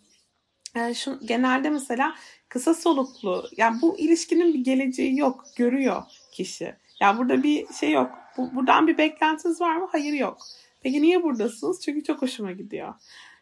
e, 0.76 0.94
şu, 0.94 1.18
genelde 1.26 1.70
mesela 1.70 2.14
kısa 2.48 2.74
soluklu 2.74 3.44
yani 3.56 3.82
bu 3.82 3.98
ilişkinin 3.98 4.54
bir 4.54 4.64
geleceği 4.64 5.18
yok 5.18 5.44
görüyor 5.56 6.02
kişi. 6.32 6.76
Yani 7.00 7.18
burada 7.18 7.42
bir 7.42 7.72
şey 7.72 7.90
yok. 7.90 8.10
Bu, 8.36 8.54
buradan 8.54 8.86
bir 8.86 8.98
beklentiniz 8.98 9.60
var 9.60 9.76
mı? 9.76 9.88
Hayır 9.92 10.12
yok. 10.12 10.38
Peki 10.80 11.02
niye 11.02 11.22
buradasınız? 11.22 11.80
Çünkü 11.80 12.04
çok 12.04 12.22
hoşuma 12.22 12.52
gidiyor. 12.52 12.94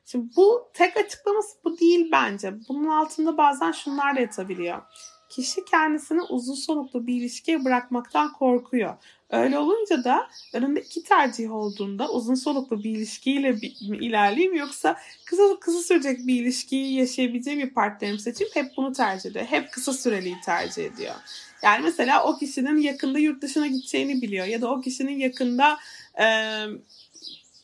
Şimdi 0.07 0.37
bu 0.37 0.71
tek 0.75 0.97
açıklaması 0.97 1.59
bu 1.65 1.79
değil 1.79 2.09
bence. 2.13 2.55
Bunun 2.69 2.89
altında 2.89 3.37
bazen 3.37 3.73
şunlar 3.73 4.17
da 4.17 4.21
yatabiliyor. 4.21 4.83
Kişi 5.31 5.65
kendisini 5.65 6.23
uzun 6.23 6.55
soluklu 6.55 7.07
bir 7.07 7.15
ilişkiye 7.15 7.65
bırakmaktan 7.65 8.33
korkuyor. 8.33 8.95
Öyle 9.31 9.59
olunca 9.59 10.05
da 10.05 10.29
önünde 10.55 10.81
iki 10.81 11.03
tercih 11.03 11.53
olduğunda 11.53 12.09
uzun 12.09 12.35
soluklu 12.35 12.85
bir 12.85 12.91
ilişkiyle 12.91 13.53
mi 13.53 13.67
ilerleyeyim 13.81 14.55
yoksa 14.55 14.97
kısa 15.25 15.43
kısa 15.61 15.81
sürecek 15.81 16.27
bir 16.27 16.41
ilişkiyi 16.41 16.95
yaşayabileceğim 16.95 17.61
bir 17.61 17.71
partnerimi 17.71 18.21
seçeyim 18.21 18.53
hep 18.55 18.77
bunu 18.77 18.93
tercih 18.93 19.31
ediyor. 19.31 19.45
Hep 19.45 19.73
kısa 19.73 19.93
süreliyi 19.93 20.37
tercih 20.45 20.85
ediyor. 20.85 21.15
Yani 21.63 21.83
mesela 21.83 22.25
o 22.25 22.39
kişinin 22.39 22.79
yakında 22.79 23.19
yurt 23.19 23.43
dışına 23.43 23.67
gideceğini 23.67 24.23
biliyor 24.23 24.47
ya 24.47 24.61
da 24.61 24.71
o 24.71 24.81
kişinin 24.81 25.19
yakında 25.19 25.79
e, 26.15 26.25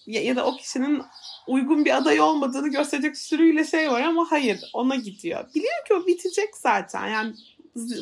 ya, 0.06 0.22
ya 0.22 0.36
da 0.36 0.46
o 0.46 0.56
kişinin 0.56 1.02
uygun 1.46 1.84
bir 1.84 1.96
aday 1.96 2.20
olmadığını 2.20 2.68
gösterecek 2.68 3.16
sürüyle 3.16 3.64
şey 3.64 3.90
var 3.90 4.00
ama 4.00 4.30
hayır 4.30 4.60
ona 4.72 4.96
gidiyor. 4.96 5.44
Biliyor 5.54 5.84
ki 5.88 5.94
o 5.94 6.06
bitecek 6.06 6.56
zaten 6.56 7.08
yani 7.08 7.34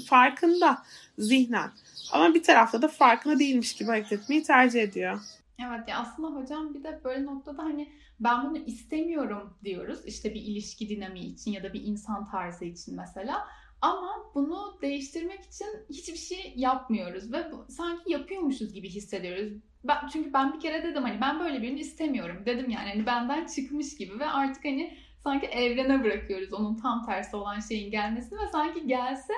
farkında 0.07 0.83
zihnen. 1.19 1.71
Ama 2.12 2.35
bir 2.35 2.43
tarafta 2.43 2.83
da 2.83 2.88
farkında 2.88 3.38
değilmiş 3.38 3.75
gibi 3.75 3.88
hareket 3.88 4.12
etmeyi 4.12 4.43
tercih 4.43 4.83
ediyor. 4.83 5.21
Evet 5.59 5.88
ya 5.88 5.99
aslında 5.99 6.28
hocam 6.28 6.75
bir 6.75 6.85
de 6.85 7.00
böyle 7.04 7.25
noktada 7.25 7.62
hani 7.62 7.93
ben 8.21 8.45
bunu 8.45 8.59
istemiyorum 8.59 9.54
diyoruz. 9.64 9.99
İşte 10.07 10.35
bir 10.35 10.40
ilişki 10.40 10.88
dinamiği 10.88 11.35
için 11.35 11.52
ya 11.52 11.62
da 11.62 11.73
bir 11.73 11.83
insan 11.83 12.31
tarzı 12.31 12.64
için 12.64 12.97
mesela. 12.97 13.49
Ama 13.81 14.31
bunu 14.35 14.78
değiştirmek 14.83 15.40
için 15.40 15.66
hiçbir 15.90 16.19
şey 16.19 16.52
yapmıyoruz 16.57 17.33
ve 17.33 17.52
bu, 17.52 17.73
sanki 17.73 18.12
yapıyormuşuz 18.12 18.73
gibi 18.73 18.88
hissediyoruz. 18.88 19.52
Ben, 19.85 19.97
çünkü 20.12 20.33
ben 20.33 20.54
bir 20.54 20.61
kere 20.61 20.83
dedim 20.83 21.02
hani 21.02 21.21
ben 21.21 21.40
böyle 21.40 21.62
birini 21.62 21.81
istemiyorum 21.81 22.43
dedim 22.47 22.71
yani 22.71 22.88
hani 22.88 23.07
benden 23.07 23.47
çıkmış 23.47 23.97
gibi 23.97 24.19
ve 24.19 24.26
artık 24.26 24.64
hani 24.64 24.99
sanki 25.25 25.47
evrene 25.47 26.04
bırakıyoruz 26.04 26.52
onun 26.52 26.76
tam 26.76 27.07
tersi 27.07 27.37
olan 27.37 27.61
şeyin 27.61 27.90
gelmesini 27.90 28.38
ve 28.38 28.49
sanki 28.52 28.87
gelse 28.87 29.33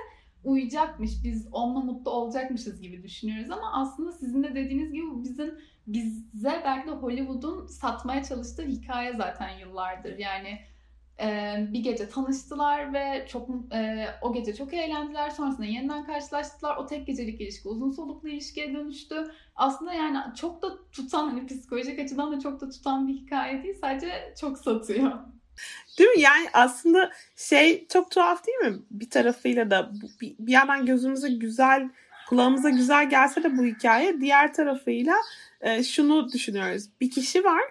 uyacakmış, 0.46 1.10
biz 1.24 1.48
onunla 1.52 1.80
mutlu 1.80 2.10
olacakmışız 2.10 2.80
gibi 2.80 3.02
düşünüyoruz 3.02 3.50
ama 3.50 3.72
aslında 3.72 4.12
sizin 4.12 4.42
de 4.42 4.54
dediğiniz 4.54 4.92
gibi 4.92 5.06
bizim 5.24 5.58
bize 5.86 6.62
belki 6.64 6.88
de 6.88 6.92
Hollywood'un 6.92 7.66
satmaya 7.66 8.24
çalıştığı 8.24 8.62
hikaye 8.62 9.12
zaten 9.16 9.58
yıllardır. 9.58 10.18
Yani 10.18 10.58
e, 11.20 11.56
bir 11.72 11.80
gece 11.80 12.08
tanıştılar 12.08 12.92
ve 12.92 13.26
çok 13.28 13.48
e, 13.72 14.06
o 14.22 14.32
gece 14.32 14.54
çok 14.54 14.74
eğlendiler. 14.74 15.30
Sonrasında 15.30 15.66
yeniden 15.66 16.04
karşılaştılar. 16.04 16.76
O 16.76 16.86
tek 16.86 17.06
gecelik 17.06 17.40
ilişki 17.40 17.68
uzun 17.68 17.90
soluklu 17.90 18.28
ilişkiye 18.28 18.74
dönüştü. 18.74 19.30
Aslında 19.56 19.92
yani 19.92 20.34
çok 20.34 20.62
da 20.62 20.68
tutan 20.92 21.28
hani 21.28 21.46
psikolojik 21.46 21.98
açıdan 21.98 22.32
da 22.32 22.40
çok 22.40 22.60
da 22.60 22.68
tutan 22.68 23.08
bir 23.08 23.14
hikaye 23.14 23.62
değil. 23.62 23.74
Sadece 23.80 24.34
çok 24.40 24.58
satıyor. 24.58 25.35
Değil 25.98 26.10
mi? 26.10 26.20
Yani 26.20 26.48
aslında 26.52 27.12
şey 27.36 27.86
çok 27.88 28.10
tuhaf 28.10 28.46
değil 28.46 28.58
mi? 28.58 28.82
Bir 28.90 29.10
tarafıyla 29.10 29.70
da 29.70 29.92
bir, 30.20 30.52
yandan 30.52 30.86
gözümüze 30.86 31.28
güzel, 31.28 31.88
kulağımıza 32.28 32.70
güzel 32.70 33.10
gelse 33.10 33.42
de 33.42 33.58
bu 33.58 33.64
hikaye 33.64 34.20
diğer 34.20 34.54
tarafıyla 34.54 35.14
e, 35.60 35.84
şunu 35.84 36.32
düşünüyoruz. 36.32 36.84
Bir 37.00 37.10
kişi 37.10 37.44
var, 37.44 37.62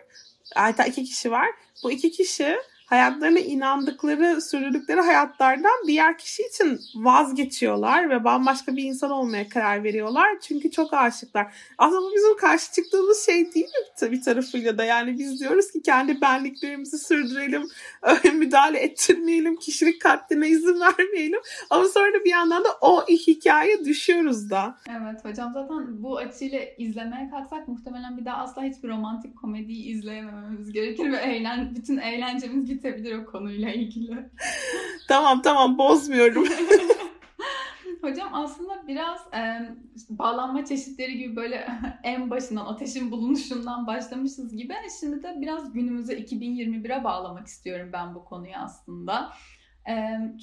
hatta 0.56 0.86
iki 0.86 1.04
kişi 1.04 1.32
var. 1.32 1.48
Bu 1.84 1.92
iki 1.92 2.12
kişi 2.12 2.58
hayatlarına 2.95 3.39
inandıkları, 3.39 4.41
sürdürdükleri 4.41 5.01
hayatlardan 5.01 5.87
diğer 5.87 6.17
kişi 6.17 6.43
için 6.43 6.79
vazgeçiyorlar 6.95 8.09
ve 8.09 8.23
bambaşka 8.23 8.75
bir 8.75 8.83
insan 8.83 9.11
olmaya 9.11 9.49
karar 9.49 9.83
veriyorlar. 9.83 10.39
Çünkü 10.41 10.71
çok 10.71 10.93
aşıklar. 10.93 11.53
Aslında 11.77 12.01
bu 12.01 12.15
bizim 12.15 12.37
karşı 12.37 12.71
çıktığımız 12.71 13.25
şey 13.25 13.53
değil 13.53 13.65
mi 13.65 13.85
tabii 13.99 14.21
tarafıyla 14.21 14.77
da? 14.77 14.83
Yani 14.83 15.19
biz 15.19 15.39
diyoruz 15.39 15.71
ki 15.71 15.81
kendi 15.81 16.21
benliklerimizi 16.21 16.97
sürdürelim, 16.97 17.67
müdahale 18.33 18.79
ettirmeyelim, 18.79 19.55
kişilik 19.55 20.01
katline 20.01 20.47
izin 20.47 20.79
vermeyelim. 20.79 21.39
Ama 21.69 21.85
sonra 21.85 22.23
bir 22.25 22.29
yandan 22.29 22.63
da 22.63 22.69
o 22.81 23.05
hikaye 23.07 23.85
düşüyoruz 23.85 24.49
da. 24.49 24.77
Evet 24.89 25.25
hocam 25.25 25.53
zaten 25.53 26.03
bu 26.03 26.17
açıyla 26.17 26.59
izlemeye 26.77 27.29
kalksak 27.29 27.67
muhtemelen 27.67 28.17
bir 28.17 28.25
daha 28.25 28.37
asla 28.37 28.63
hiçbir 28.63 28.89
romantik 28.89 29.35
komediyi 29.35 29.85
izleyemememiz 29.85 30.71
gerekir 30.71 31.11
ve 31.11 31.17
eğlen, 31.17 31.75
bütün 31.75 31.97
eğlencemiz 31.97 32.65
bitebilir 32.86 33.18
o 33.18 33.25
konuyla 33.25 33.72
ilgili. 33.72 34.30
tamam 35.08 35.42
tamam 35.42 35.77
bozmuyorum. 35.77 36.46
Hocam 38.01 38.30
aslında 38.34 38.88
biraz 38.88 39.22
e, 39.34 39.70
bağlanma 40.10 40.65
çeşitleri 40.65 41.18
gibi 41.18 41.36
böyle 41.36 41.68
en 42.04 42.30
başından 42.30 42.65
ateşin 42.65 43.12
bulunuşundan 43.12 43.88
başlamışız 43.88 44.56
gibi. 44.56 44.74
Şimdi 45.00 45.24
de 45.24 45.36
biraz 45.42 45.74
günümüze 45.74 46.20
2021'e 46.20 47.04
bağlamak 47.04 47.48
istiyorum 47.48 47.89
ben 47.94 48.15
bu 48.15 48.25
konuyu 48.25 48.56
aslında. 48.56 49.32
E, 49.89 49.94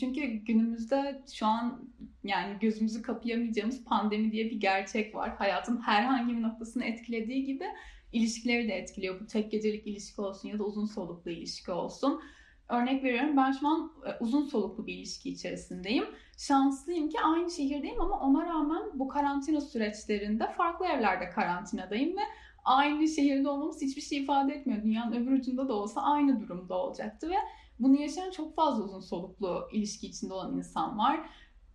çünkü 0.01 0.21
günümüzde 0.27 1.23
şu 1.35 1.47
an 1.47 1.91
yani 2.25 2.59
gözümüzü 2.61 3.03
kapayamayacağımız 3.03 3.85
pandemi 3.85 4.33
diye 4.33 4.51
bir 4.51 4.61
gerçek 4.61 5.15
var. 5.15 5.37
Hayatın 5.39 5.81
herhangi 5.81 6.37
bir 6.37 6.43
noktasını 6.43 6.85
etkilediği 6.85 7.45
gibi 7.45 7.65
ilişkileri 8.13 8.69
de 8.69 8.73
etkiliyor. 8.73 9.21
Bu 9.21 9.27
tek 9.27 9.51
gecelik 9.51 9.87
ilişki 9.87 10.21
olsun 10.21 10.49
ya 10.49 10.59
da 10.59 10.65
uzun 10.65 10.87
soluklu 10.87 11.31
ilişki 11.31 11.73
olsun. 11.73 12.21
Örnek 12.69 13.05
veriyorum 13.05 13.37
ben 13.37 13.53
şu 13.53 13.69
an 13.69 13.93
e, 14.07 14.25
uzun 14.25 14.43
soluklu 14.43 14.87
bir 14.87 14.95
ilişki 14.95 15.31
içerisindeyim. 15.31 16.05
Şanslıyım 16.39 17.09
ki 17.09 17.21
aynı 17.21 17.51
şehirdeyim 17.51 18.01
ama 18.01 18.21
ona 18.21 18.47
rağmen 18.47 18.83
bu 18.95 19.09
karantina 19.09 19.61
süreçlerinde 19.61 20.53
farklı 20.57 20.87
evlerde 20.87 21.31
karantinadayım 21.31 22.17
ve 22.17 22.23
aynı 22.65 23.09
şehirde 23.09 23.49
olmamız 23.49 23.83
hiçbir 23.83 24.03
şey 24.03 24.19
ifade 24.19 24.55
etmiyor. 24.55 24.83
Dünyanın 24.83 25.13
öbür 25.13 25.33
ucunda 25.33 25.69
da 25.69 25.75
olsa 25.75 26.03
aynı 26.03 26.41
durumda 26.41 26.75
olacaktı 26.75 27.31
ve 27.31 27.37
bunu 27.79 28.01
yaşayan 28.01 28.31
çok 28.31 28.55
fazla 28.55 28.85
uzun 28.85 29.01
soluklu 29.01 29.69
ilişki 29.73 30.07
içinde 30.07 30.35
olan 30.35 30.57
insan 30.57 30.99
var. 30.99 31.21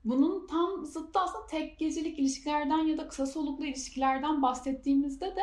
Bunun 0.05 0.47
tam 0.47 0.85
zıttı 0.85 1.19
aslında 1.19 1.45
tek 1.45 1.79
gecelik 1.79 2.19
ilişkilerden 2.19 2.77
ya 2.77 2.97
da 2.97 3.07
kısa 3.07 3.25
soluklu 3.25 3.65
ilişkilerden 3.65 4.41
bahsettiğimizde 4.41 5.25
de 5.25 5.41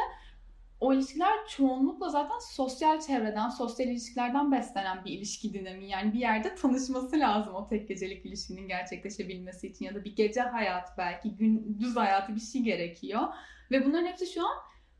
o 0.84 0.92
ilişkiler 0.92 1.46
çoğunlukla 1.48 2.08
zaten 2.08 2.38
sosyal 2.38 3.00
çevreden, 3.00 3.48
sosyal 3.48 3.88
ilişkilerden 3.88 4.52
beslenen 4.52 5.04
bir 5.04 5.10
ilişki 5.10 5.54
dinamiği. 5.54 5.90
Yani 5.90 6.12
bir 6.12 6.18
yerde 6.18 6.54
tanışması 6.54 7.20
lazım 7.20 7.54
o 7.54 7.68
tek 7.68 7.88
gecelik 7.88 8.26
ilişkinin 8.26 8.68
gerçekleşebilmesi 8.68 9.66
için 9.66 9.84
ya 9.84 9.94
da 9.94 10.04
bir 10.04 10.16
gece 10.16 10.40
hayatı 10.40 10.92
belki 10.98 11.36
gündüz 11.36 11.96
hayatı 11.96 12.34
bir 12.34 12.40
şey 12.40 12.62
gerekiyor. 12.62 13.22
Ve 13.70 13.84
bunların 13.86 14.06
hepsi 14.06 14.26
şu 14.26 14.46
an 14.46 14.54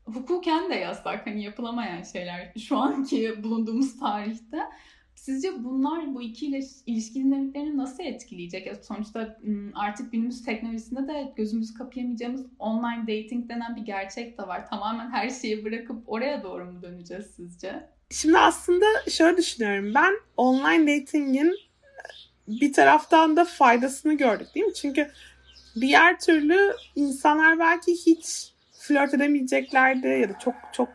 hukuken 0.05 0.69
de 0.69 0.75
yasak. 0.75 1.27
Hani 1.27 1.43
yapılamayan 1.43 2.03
şeyler 2.03 2.53
şu 2.57 2.77
anki 2.77 3.43
bulunduğumuz 3.43 3.99
tarihte. 3.99 4.59
Sizce 5.15 5.63
bunlar 5.63 6.13
bu 6.15 6.21
iki 6.21 6.45
ilişki 6.85 7.23
dinamiklerini 7.23 7.77
nasıl 7.77 8.03
etkileyecek? 8.03 8.85
Sonuçta 8.85 9.37
artık 9.75 10.11
günümüz 10.11 10.45
teknolojisinde 10.45 11.07
de 11.07 11.33
gözümüzü 11.35 11.73
kapayamayacağımız 11.73 12.45
online 12.59 13.01
dating 13.01 13.49
denen 13.49 13.75
bir 13.75 13.81
gerçek 13.81 14.37
de 14.37 14.47
var. 14.47 14.67
Tamamen 14.69 15.11
her 15.11 15.29
şeyi 15.29 15.65
bırakıp 15.65 16.03
oraya 16.07 16.43
doğru 16.43 16.65
mu 16.65 16.81
döneceğiz 16.81 17.25
sizce? 17.35 17.89
Şimdi 18.09 18.37
aslında 18.37 18.85
şöyle 19.09 19.37
düşünüyorum. 19.37 19.91
Ben 19.95 20.13
online 20.37 21.01
datingin 21.01 21.55
bir 22.47 22.73
taraftan 22.73 23.37
da 23.37 23.45
faydasını 23.45 24.13
gördük 24.13 24.47
değil 24.55 24.65
mi? 24.65 24.73
Çünkü 24.73 25.07
diğer 25.81 26.19
türlü 26.19 26.75
insanlar 26.95 27.59
belki 27.59 27.91
hiç 27.91 28.53
flört 28.79 29.13
edemeyeceklerdi 29.13 30.07
ya 30.07 30.29
da 30.29 30.39
çok 30.39 30.55
çok 30.73 30.89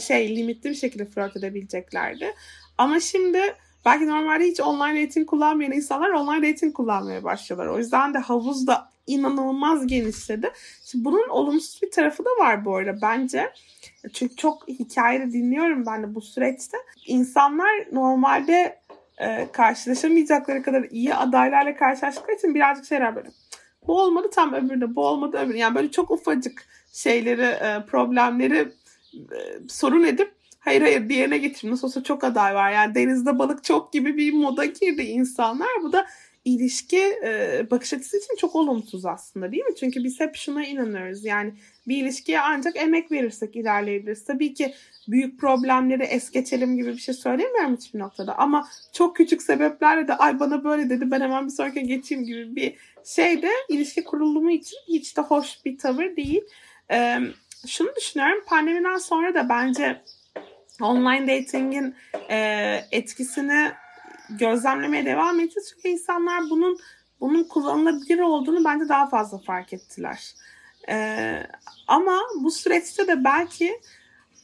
şey 0.00 0.36
limitli 0.36 0.70
bir 0.70 0.74
şekilde 0.74 1.04
flört 1.04 1.36
edebileceklerdi. 1.36 2.34
Ama 2.80 3.00
şimdi 3.00 3.54
belki 3.84 4.06
normalde 4.06 4.44
hiç 4.44 4.60
online 4.60 5.06
dating 5.06 5.28
kullanmayan 5.28 5.72
insanlar 5.72 6.10
online 6.10 6.52
dating 6.52 6.74
kullanmaya 6.74 7.24
başlıyorlar. 7.24 7.66
O 7.66 7.78
yüzden 7.78 8.14
de 8.14 8.18
havuz 8.18 8.66
da 8.66 8.90
inanılmaz 9.06 9.86
genişledi. 9.86 10.52
Şimdi 10.84 11.04
bunun 11.04 11.28
olumsuz 11.28 11.82
bir 11.82 11.90
tarafı 11.90 12.24
da 12.24 12.28
var 12.38 12.64
bu 12.64 12.76
arada 12.76 12.98
bence. 13.02 13.52
Çünkü 14.12 14.36
çok 14.36 14.68
hikaye 14.68 15.32
dinliyorum 15.32 15.86
ben 15.86 16.02
de 16.02 16.14
bu 16.14 16.20
süreçte. 16.20 16.76
İnsanlar 17.06 17.70
normalde 17.92 18.80
e, 19.18 19.48
karşılaşamayacakları 19.52 20.62
kadar 20.62 20.82
iyi 20.90 21.14
adaylarla 21.14 21.76
karşılaştıkları 21.76 22.36
için 22.36 22.54
birazcık 22.54 22.86
şeyler 22.86 23.16
böyle 23.16 23.30
bu 23.86 24.00
olmadı 24.00 24.30
tam 24.32 24.54
öbürüne 24.54 24.94
bu 24.94 25.06
olmadı 25.06 25.38
öbürüne. 25.38 25.58
Yani 25.58 25.74
böyle 25.74 25.90
çok 25.90 26.10
ufacık 26.10 26.64
şeyleri, 26.92 27.42
e, 27.42 27.86
problemleri 27.86 28.72
e, 29.14 29.38
sorun 29.68 30.02
edip 30.02 30.39
hayır 30.60 30.82
hayır 30.82 31.08
diğerine 31.08 31.38
getirin. 31.38 31.72
Nasıl 31.72 31.86
olsa 31.86 32.02
çok 32.02 32.24
aday 32.24 32.54
var. 32.54 32.72
Yani 32.72 32.94
denizde 32.94 33.38
balık 33.38 33.64
çok 33.64 33.92
gibi 33.92 34.16
bir 34.16 34.32
moda 34.32 34.64
girdi 34.64 35.02
insanlar. 35.02 35.68
Bu 35.82 35.92
da 35.92 36.06
ilişki 36.44 37.00
e, 37.24 37.66
bakış 37.70 37.94
açısı 37.94 38.16
için 38.16 38.36
çok 38.36 38.56
olumsuz 38.56 39.06
aslında 39.06 39.52
değil 39.52 39.64
mi? 39.64 39.74
Çünkü 39.80 40.04
biz 40.04 40.20
hep 40.20 40.36
şuna 40.36 40.66
inanıyoruz. 40.66 41.24
Yani 41.24 41.52
bir 41.88 41.96
ilişkiye 41.96 42.40
ancak 42.40 42.76
emek 42.76 43.12
verirsek 43.12 43.56
ilerleyebiliriz. 43.56 44.24
Tabii 44.24 44.54
ki 44.54 44.74
büyük 45.08 45.40
problemleri 45.40 46.02
es 46.02 46.30
geçelim 46.30 46.76
gibi 46.76 46.92
bir 46.92 46.98
şey 46.98 47.14
söylemiyorum 47.14 47.76
hiçbir 47.76 47.98
noktada. 47.98 48.38
Ama 48.38 48.68
çok 48.92 49.16
küçük 49.16 49.42
sebeplerle 49.42 50.08
de 50.08 50.14
ay 50.14 50.40
bana 50.40 50.64
böyle 50.64 50.90
dedi 50.90 51.10
ben 51.10 51.20
hemen 51.20 51.46
bir 51.46 51.52
sonraki 51.52 51.82
geçeyim 51.82 52.24
gibi 52.24 52.56
bir 52.56 52.74
şey 53.04 53.42
de 53.42 53.50
ilişki 53.68 54.04
kurulumu 54.04 54.50
için 54.50 54.78
hiç 54.88 55.16
de 55.16 55.20
hoş 55.20 55.64
bir 55.64 55.78
tavır 55.78 56.16
değil. 56.16 56.42
Ee, 56.90 57.18
şunu 57.66 57.88
düşünüyorum 57.96 58.44
pandemiden 58.46 58.98
sonra 58.98 59.34
da 59.34 59.48
bence 59.48 60.02
online 60.80 61.26
datingin 61.28 61.94
e, 62.30 62.38
etkisini 62.90 63.72
gözlemlemeye 64.30 65.04
devam 65.04 65.40
edeceğiz. 65.40 65.74
Çünkü 65.74 65.88
insanlar 65.88 66.42
bunun 66.50 66.78
bunun 67.20 67.44
kullanılabilir 67.44 68.18
olduğunu 68.18 68.64
bence 68.64 68.88
daha 68.88 69.08
fazla 69.08 69.38
fark 69.38 69.72
ettiler. 69.72 70.34
Ee, 70.88 71.46
ama 71.86 72.20
bu 72.40 72.50
süreçte 72.50 73.08
de 73.08 73.24
belki 73.24 73.80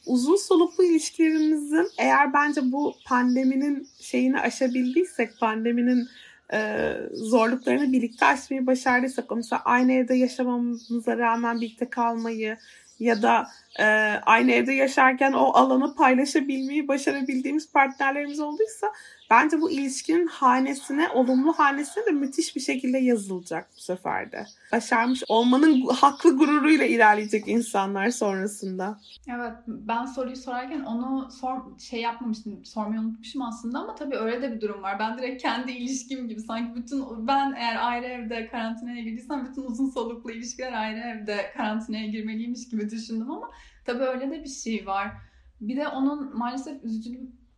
uzun 0.07 0.37
soluklu 0.37 0.85
ilişkilerimizin 0.85 1.89
eğer 1.99 2.33
bence 2.33 2.61
bu 2.65 2.95
pandeminin 3.07 3.89
şeyini 4.01 4.41
aşabildiysek, 4.41 5.41
pandeminin 5.41 6.09
e, 6.53 6.93
zorluklarını 7.13 7.93
birlikte 7.93 8.27
aşmayı 8.27 8.67
başardıysak, 8.67 9.31
mesela 9.31 9.63
aynı 9.65 9.93
evde 9.93 10.15
yaşamamıza 10.15 11.19
rağmen 11.19 11.61
birlikte 11.61 11.91
kalmayı 11.91 12.57
ya 13.01 13.23
da 13.23 13.49
e, 13.79 13.85
aynı 14.27 14.53
evde 14.53 14.73
yaşarken 14.73 15.33
o 15.33 15.51
alanı 15.55 15.95
paylaşabilmeyi 15.95 16.89
başarabildiğimiz 16.89 17.73
partnerlerimiz 17.73 18.41
olduysa 18.41 18.93
bence 19.31 19.61
bu 19.61 19.71
ilişkinin 19.71 20.27
hanesine, 20.27 21.09
olumlu 21.09 21.53
hanesine 21.53 22.07
de 22.07 22.11
müthiş 22.11 22.57
bir 22.57 22.61
şekilde 22.61 22.99
yazılacak 22.99 23.69
bu 23.77 23.81
sefer 23.81 24.33
de. 24.33 24.47
Başarmış 24.73 25.23
olmanın 25.29 25.87
haklı 25.87 26.37
gururuyla 26.37 26.85
ilerleyecek 26.85 27.49
insanlar 27.49 28.11
sonrasında. 28.11 29.01
Evet 29.29 29.53
ben 29.67 30.05
soruyu 30.05 30.37
sorarken 30.37 30.81
onu 30.81 31.31
sor, 31.31 31.79
şey 31.79 32.01
yapmamıştım, 32.01 32.65
sormayı 32.65 33.01
unutmuşum 33.01 33.43
aslında 33.43 33.79
ama 33.79 33.95
tabii 33.95 34.17
öyle 34.17 34.43
de 34.43 34.55
bir 34.55 34.61
durum 34.61 34.83
var. 34.83 34.99
Ben 34.99 35.19
direkt 35.19 35.43
kendi 35.43 35.73
ilişkim 35.73 36.29
gibi 36.29 36.41
sanki 36.41 36.75
bütün 36.77 37.27
ben 37.27 37.53
eğer 37.53 37.89
ayrı 37.89 38.07
evde 38.07 38.49
karantinaya 38.49 39.03
girdiysem 39.03 39.47
bütün 39.51 39.63
uzun 39.63 39.91
soluklu 39.91 40.31
ilişkiler 40.31 40.73
ayrı 40.73 40.99
evde 40.99 41.53
karantinaya 41.57 42.07
girmeliymiş 42.07 42.69
gibi 42.69 42.91
düşündüm 42.91 43.31
ama 43.31 43.51
tabii 43.85 44.05
öyle 44.05 44.31
de 44.31 44.45
bir 44.45 44.49
şey 44.49 44.87
var. 44.87 45.09
Bir 45.61 45.77
de 45.77 45.89
onun 45.89 46.39
maalesef 46.39 46.85
üzücü 46.85 47.11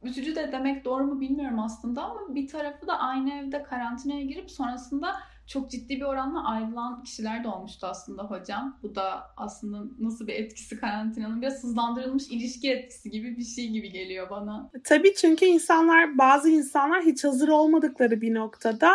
üzücü 0.03 0.37
de 0.37 0.53
demek 0.53 0.85
doğru 0.85 1.05
mu 1.05 1.21
bilmiyorum 1.21 1.59
aslında 1.59 2.05
ama 2.05 2.35
bir 2.35 2.49
tarafı 2.49 2.87
da 2.87 2.99
aynı 2.99 3.35
evde 3.35 3.63
karantinaya 3.63 4.25
girip 4.25 4.51
sonrasında 4.51 5.15
çok 5.49 5.71
ciddi 5.71 5.97
bir 5.97 6.03
oranla 6.03 6.49
ayrılan 6.49 7.03
kişiler 7.03 7.45
de 7.45 7.49
olmuştu 7.49 7.87
aslında 7.87 8.23
hocam. 8.23 8.79
Bu 8.83 8.95
da 8.95 9.31
aslında 9.37 9.85
nasıl 10.01 10.27
bir 10.27 10.35
etkisi 10.35 10.81
karantinanın 10.81 11.43
biraz 11.43 11.63
hızlandırılmış 11.63 12.29
ilişki 12.29 12.71
etkisi 12.71 13.11
gibi 13.11 13.37
bir 13.37 13.45
şey 13.45 13.69
gibi 13.69 13.91
geliyor 13.91 14.31
bana. 14.31 14.71
Tabii 14.85 15.15
çünkü 15.15 15.45
insanlar 15.45 16.19
bazı 16.19 16.51
insanlar 16.51 17.03
hiç 17.03 17.25
hazır 17.25 17.49
olmadıkları 17.49 18.21
bir 18.21 18.35
noktada 18.35 18.93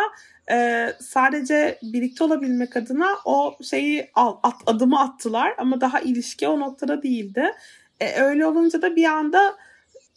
e, 0.50 0.88
sadece 1.00 1.78
birlikte 1.82 2.24
olabilmek 2.24 2.76
adına 2.76 3.06
o 3.24 3.56
şeyi 3.62 4.10
al, 4.14 4.36
at, 4.42 4.56
adımı 4.66 5.00
attılar 5.00 5.54
ama 5.58 5.80
daha 5.80 6.00
ilişki 6.00 6.48
o 6.48 6.60
noktada 6.60 7.02
değildi. 7.02 7.52
E, 8.00 8.20
öyle 8.20 8.46
olunca 8.46 8.82
da 8.82 8.96
bir 8.96 9.04
anda 9.04 9.56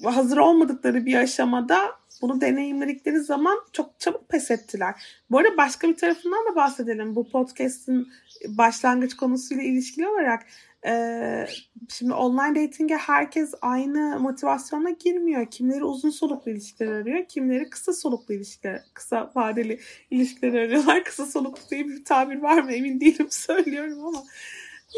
hazır 0.03 0.38
olmadıkları 0.38 1.05
bir 1.05 1.15
aşamada 1.15 1.79
bunu 2.21 2.41
deneyimledikleri 2.41 3.19
zaman 3.19 3.60
çok 3.73 3.99
çabuk 3.99 4.29
pes 4.29 4.51
ettiler. 4.51 4.95
Bu 5.31 5.38
arada 5.38 5.57
başka 5.57 5.89
bir 5.89 5.95
tarafından 5.95 6.45
da 6.51 6.55
bahsedelim. 6.55 7.15
Bu 7.15 7.29
podcast'in 7.29 8.07
başlangıç 8.47 9.15
konusuyla 9.15 9.63
ilişkili 9.63 10.07
olarak 10.07 10.45
ee, 10.86 11.45
şimdi 11.89 12.13
online 12.13 12.55
dating'e 12.55 12.97
herkes 12.97 13.53
aynı 13.62 14.19
motivasyona 14.19 14.89
girmiyor. 14.89 15.45
Kimleri 15.45 15.83
uzun 15.83 16.10
soluklu 16.10 16.51
ilişkiler 16.51 16.91
arıyor, 16.91 17.25
kimleri 17.25 17.69
kısa 17.69 17.93
soluklu 17.93 18.33
ilişkiler, 18.33 18.81
kısa 18.93 19.31
vadeli 19.36 19.79
ilişkiler 20.12 20.53
arıyorlar. 20.53 21.03
Kısa 21.07 21.25
soluklu 21.25 21.62
diye 21.71 21.88
bir 21.88 22.05
tabir 22.05 22.41
var 22.41 22.62
mı 22.62 22.71
emin 22.71 23.01
değilim 23.01 23.27
söylüyorum 23.31 24.05
ama 24.05 24.23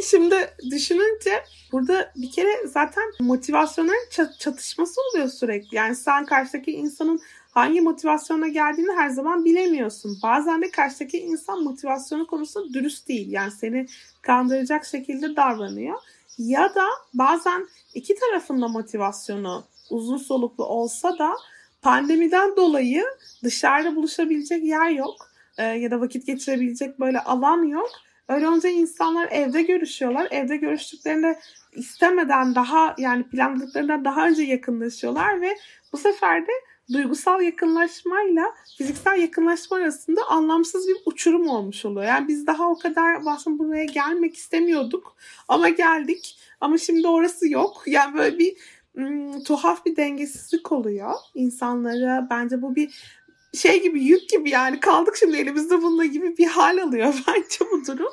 Şimdi 0.04 0.36
düşününce 0.72 1.44
burada 1.72 2.12
bir 2.16 2.32
kere 2.32 2.68
zaten 2.68 3.04
motivasyonların 3.20 4.10
çatışması 4.40 5.02
oluyor 5.02 5.30
sürekli. 5.30 5.76
Yani 5.76 5.96
sen 5.96 6.26
karşıdaki 6.26 6.72
insanın 6.72 7.22
hangi 7.52 7.82
motivasyona 7.82 8.48
geldiğini 8.48 8.92
her 8.92 9.10
zaman 9.10 9.46
bilemiyorsun. 9.46 10.18
Bazen 10.24 10.62
de 10.62 10.72
karşıdaki 10.72 11.20
insan 11.20 11.64
motivasyonu 11.64 12.28
konusunda 12.28 12.74
dürüst 12.74 13.08
değil. 13.08 13.32
Yani 13.32 13.52
seni 13.52 13.88
kandıracak 14.22 14.86
şekilde 14.86 15.36
davranıyor. 15.36 16.00
Ya 16.38 16.76
da 16.76 16.86
bazen 17.14 17.68
iki 17.94 18.16
tarafın 18.16 18.62
da 18.62 18.68
motivasyonu 18.68 19.64
uzun 19.90 20.18
soluklu 20.18 20.66
olsa 20.66 21.18
da 21.20 21.36
pandemiden 21.82 22.56
dolayı 22.56 23.06
dışarıda 23.44 23.96
buluşabilecek 23.96 24.64
yer 24.64 24.90
yok. 24.90 25.30
Ee, 25.58 25.64
ya 25.64 25.92
da 25.92 26.02
vakit 26.02 26.28
geçirebilecek 26.28 27.00
böyle 27.00 27.20
alan 27.20 27.64
yok 27.64 27.90
Olunca 28.30 28.70
insanlar 28.70 29.28
evde 29.32 29.62
görüşüyorlar. 29.62 30.28
Evde 30.32 30.58
görüştüklerinde 30.58 31.40
istemeden 31.72 32.56
daha 32.56 32.96
yani 32.98 33.24
planladıklarından 33.24 34.06
daha 34.06 34.28
önce 34.28 34.44
yakınlaşıyorlar 34.44 35.42
ve 35.42 35.58
bu 35.94 35.98
sefer 35.98 36.48
de 36.48 36.52
duygusal 36.94 37.42
yakınlaşmayla 37.42 38.44
fiziksel 38.78 39.20
yakınlaşma 39.20 39.78
arasında 39.78 40.22
anlamsız 40.30 40.88
bir 40.88 40.98
uçurum 41.06 41.48
olmuş 41.50 41.86
oluyor. 41.86 42.06
Yani 42.06 42.28
biz 42.28 42.48
daha 42.48 42.70
o 42.70 42.78
kadar 42.78 43.22
aslında 43.26 43.60
buraya 43.60 43.86
gelmek 43.86 44.36
istemiyorduk 44.36 45.16
ama 45.48 45.70
geldik 45.70 46.40
ama 46.62 46.78
şimdi 46.78 47.08
orası 47.08 47.50
yok. 47.50 47.84
Yani 47.86 48.18
böyle 48.18 48.40
bir 48.40 48.58
ım, 48.98 49.44
tuhaf 49.44 49.86
bir 49.86 49.96
dengesizlik 49.96 50.72
oluyor 50.72 51.12
insanlara. 51.34 52.28
Bence 52.30 52.62
bu 52.62 52.76
bir 52.76 53.20
şey 53.54 53.84
gibi 53.84 54.04
yük 54.04 54.30
gibi 54.30 54.50
yani 54.50 54.80
kaldık 54.80 55.16
şimdi 55.20 55.38
elimizde 55.38 55.78
bununla 55.82 56.06
gibi 56.06 56.38
bir 56.38 56.48
hal 56.48 56.78
alıyor 56.78 57.14
bence 57.28 57.66
bu 57.72 57.88
durum. 57.88 58.12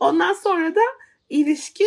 Ondan 0.00 0.32
sonra 0.32 0.74
da 0.74 0.80
ilişki 1.28 1.86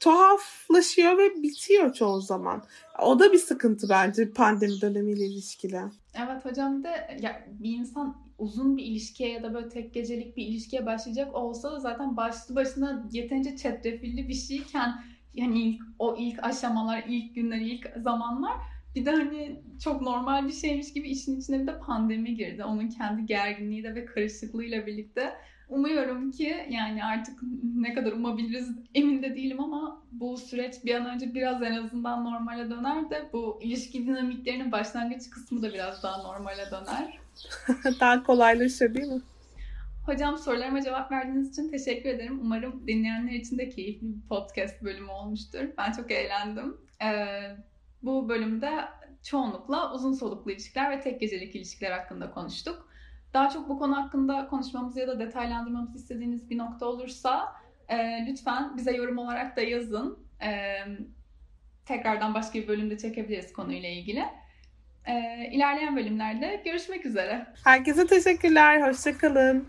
tuhaflaşıyor 0.00 1.18
ve 1.18 1.42
bitiyor 1.42 1.94
çoğu 1.94 2.20
zaman. 2.20 2.64
O 3.02 3.18
da 3.18 3.32
bir 3.32 3.38
sıkıntı 3.38 3.88
bence 3.88 4.30
pandemi 4.30 4.80
dönemiyle 4.80 5.26
ilişkili. 5.26 5.80
Evet 6.14 6.44
hocam 6.44 6.84
de 6.84 7.18
ya 7.20 7.46
bir 7.48 7.78
insan 7.78 8.16
uzun 8.38 8.76
bir 8.76 8.84
ilişkiye 8.84 9.28
ya 9.28 9.42
da 9.42 9.54
böyle 9.54 9.68
tek 9.68 9.94
gecelik 9.94 10.36
bir 10.36 10.46
ilişkiye 10.46 10.86
başlayacak 10.86 11.34
olsa 11.34 11.72
da 11.72 11.80
zaten 11.80 12.16
başlı 12.16 12.54
başına 12.54 13.08
yeterince 13.12 13.56
çetrefilli 13.56 14.28
bir 14.28 14.34
şeyken 14.34 14.94
yani 15.34 15.62
ilk, 15.62 15.82
o 15.98 16.16
ilk 16.18 16.44
aşamalar, 16.44 17.04
ilk 17.08 17.34
günler, 17.34 17.60
ilk 17.60 17.92
zamanlar 17.96 18.52
bir 18.94 19.04
de 19.04 19.10
hani 19.10 19.62
çok 19.84 20.02
normal 20.02 20.46
bir 20.48 20.52
şeymiş 20.52 20.92
gibi 20.92 21.08
işin 21.08 21.40
içine 21.40 21.62
bir 21.62 21.66
de 21.66 21.78
pandemi 21.78 22.34
girdi. 22.34 22.64
Onun 22.64 22.88
kendi 22.88 23.26
gerginliğiyle 23.26 23.94
ve 23.94 24.04
karışıklığıyla 24.04 24.86
birlikte 24.86 25.34
Umuyorum 25.68 26.30
ki 26.30 26.66
yani 26.70 27.04
artık 27.04 27.40
ne 27.76 27.94
kadar 27.94 28.12
umabiliriz 28.12 28.68
emin 28.94 29.22
de 29.22 29.36
değilim 29.36 29.60
ama 29.60 30.02
bu 30.12 30.36
süreç 30.36 30.74
bir 30.84 30.94
an 30.94 31.06
önce 31.06 31.34
biraz 31.34 31.62
en 31.62 31.72
azından 31.72 32.24
normale 32.24 32.70
döner 32.70 33.10
de 33.10 33.28
bu 33.32 33.58
ilişki 33.62 34.06
dinamiklerinin 34.06 34.72
başlangıç 34.72 35.30
kısmı 35.30 35.62
da 35.62 35.72
biraz 35.72 36.02
daha 36.02 36.22
normale 36.22 36.70
döner. 36.70 37.18
daha 38.00 38.22
kolaylaşır 38.22 38.94
değil 38.94 39.06
mi? 39.06 39.20
Hocam 40.06 40.38
sorularıma 40.38 40.82
cevap 40.82 41.12
verdiğiniz 41.12 41.50
için 41.50 41.70
teşekkür 41.70 42.08
ederim. 42.08 42.38
Umarım 42.42 42.86
dinleyenler 42.86 43.32
için 43.32 43.58
de 43.58 43.68
keyifli 43.68 44.06
bir 44.06 44.28
podcast 44.28 44.82
bölümü 44.82 45.10
olmuştur. 45.10 45.64
Ben 45.78 45.92
çok 45.92 46.10
eğlendim. 46.10 46.76
Ee, 47.02 47.56
bu 48.06 48.28
bölümde 48.28 48.70
çoğunlukla 49.22 49.94
uzun 49.94 50.12
soluklu 50.12 50.50
ilişkiler 50.50 50.90
ve 50.90 51.00
tek 51.00 51.20
gecelik 51.20 51.54
ilişkiler 51.54 51.90
hakkında 51.90 52.30
konuştuk. 52.30 52.88
Daha 53.34 53.48
çok 53.50 53.68
bu 53.68 53.78
konu 53.78 53.96
hakkında 53.96 54.46
konuşmamızı 54.46 55.00
ya 55.00 55.08
da 55.08 55.18
detaylandırmamızı 55.18 55.98
istediğiniz 55.98 56.50
bir 56.50 56.58
nokta 56.58 56.86
olursa 56.86 57.52
e, 57.88 58.26
lütfen 58.28 58.76
bize 58.76 58.96
yorum 58.96 59.18
olarak 59.18 59.56
da 59.56 59.60
yazın. 59.60 60.18
E, 60.42 60.78
tekrardan 61.86 62.34
başka 62.34 62.58
bir 62.58 62.68
bölümde 62.68 62.98
çekebiliriz 62.98 63.52
konuyla 63.52 63.88
ilgili. 63.88 64.24
E, 65.06 65.14
ilerleyen 65.52 65.96
bölümlerde 65.96 66.62
görüşmek 66.64 67.06
üzere. 67.06 67.46
Herkese 67.64 68.06
teşekkürler. 68.06 68.88
Hoşçakalın. 68.88 69.68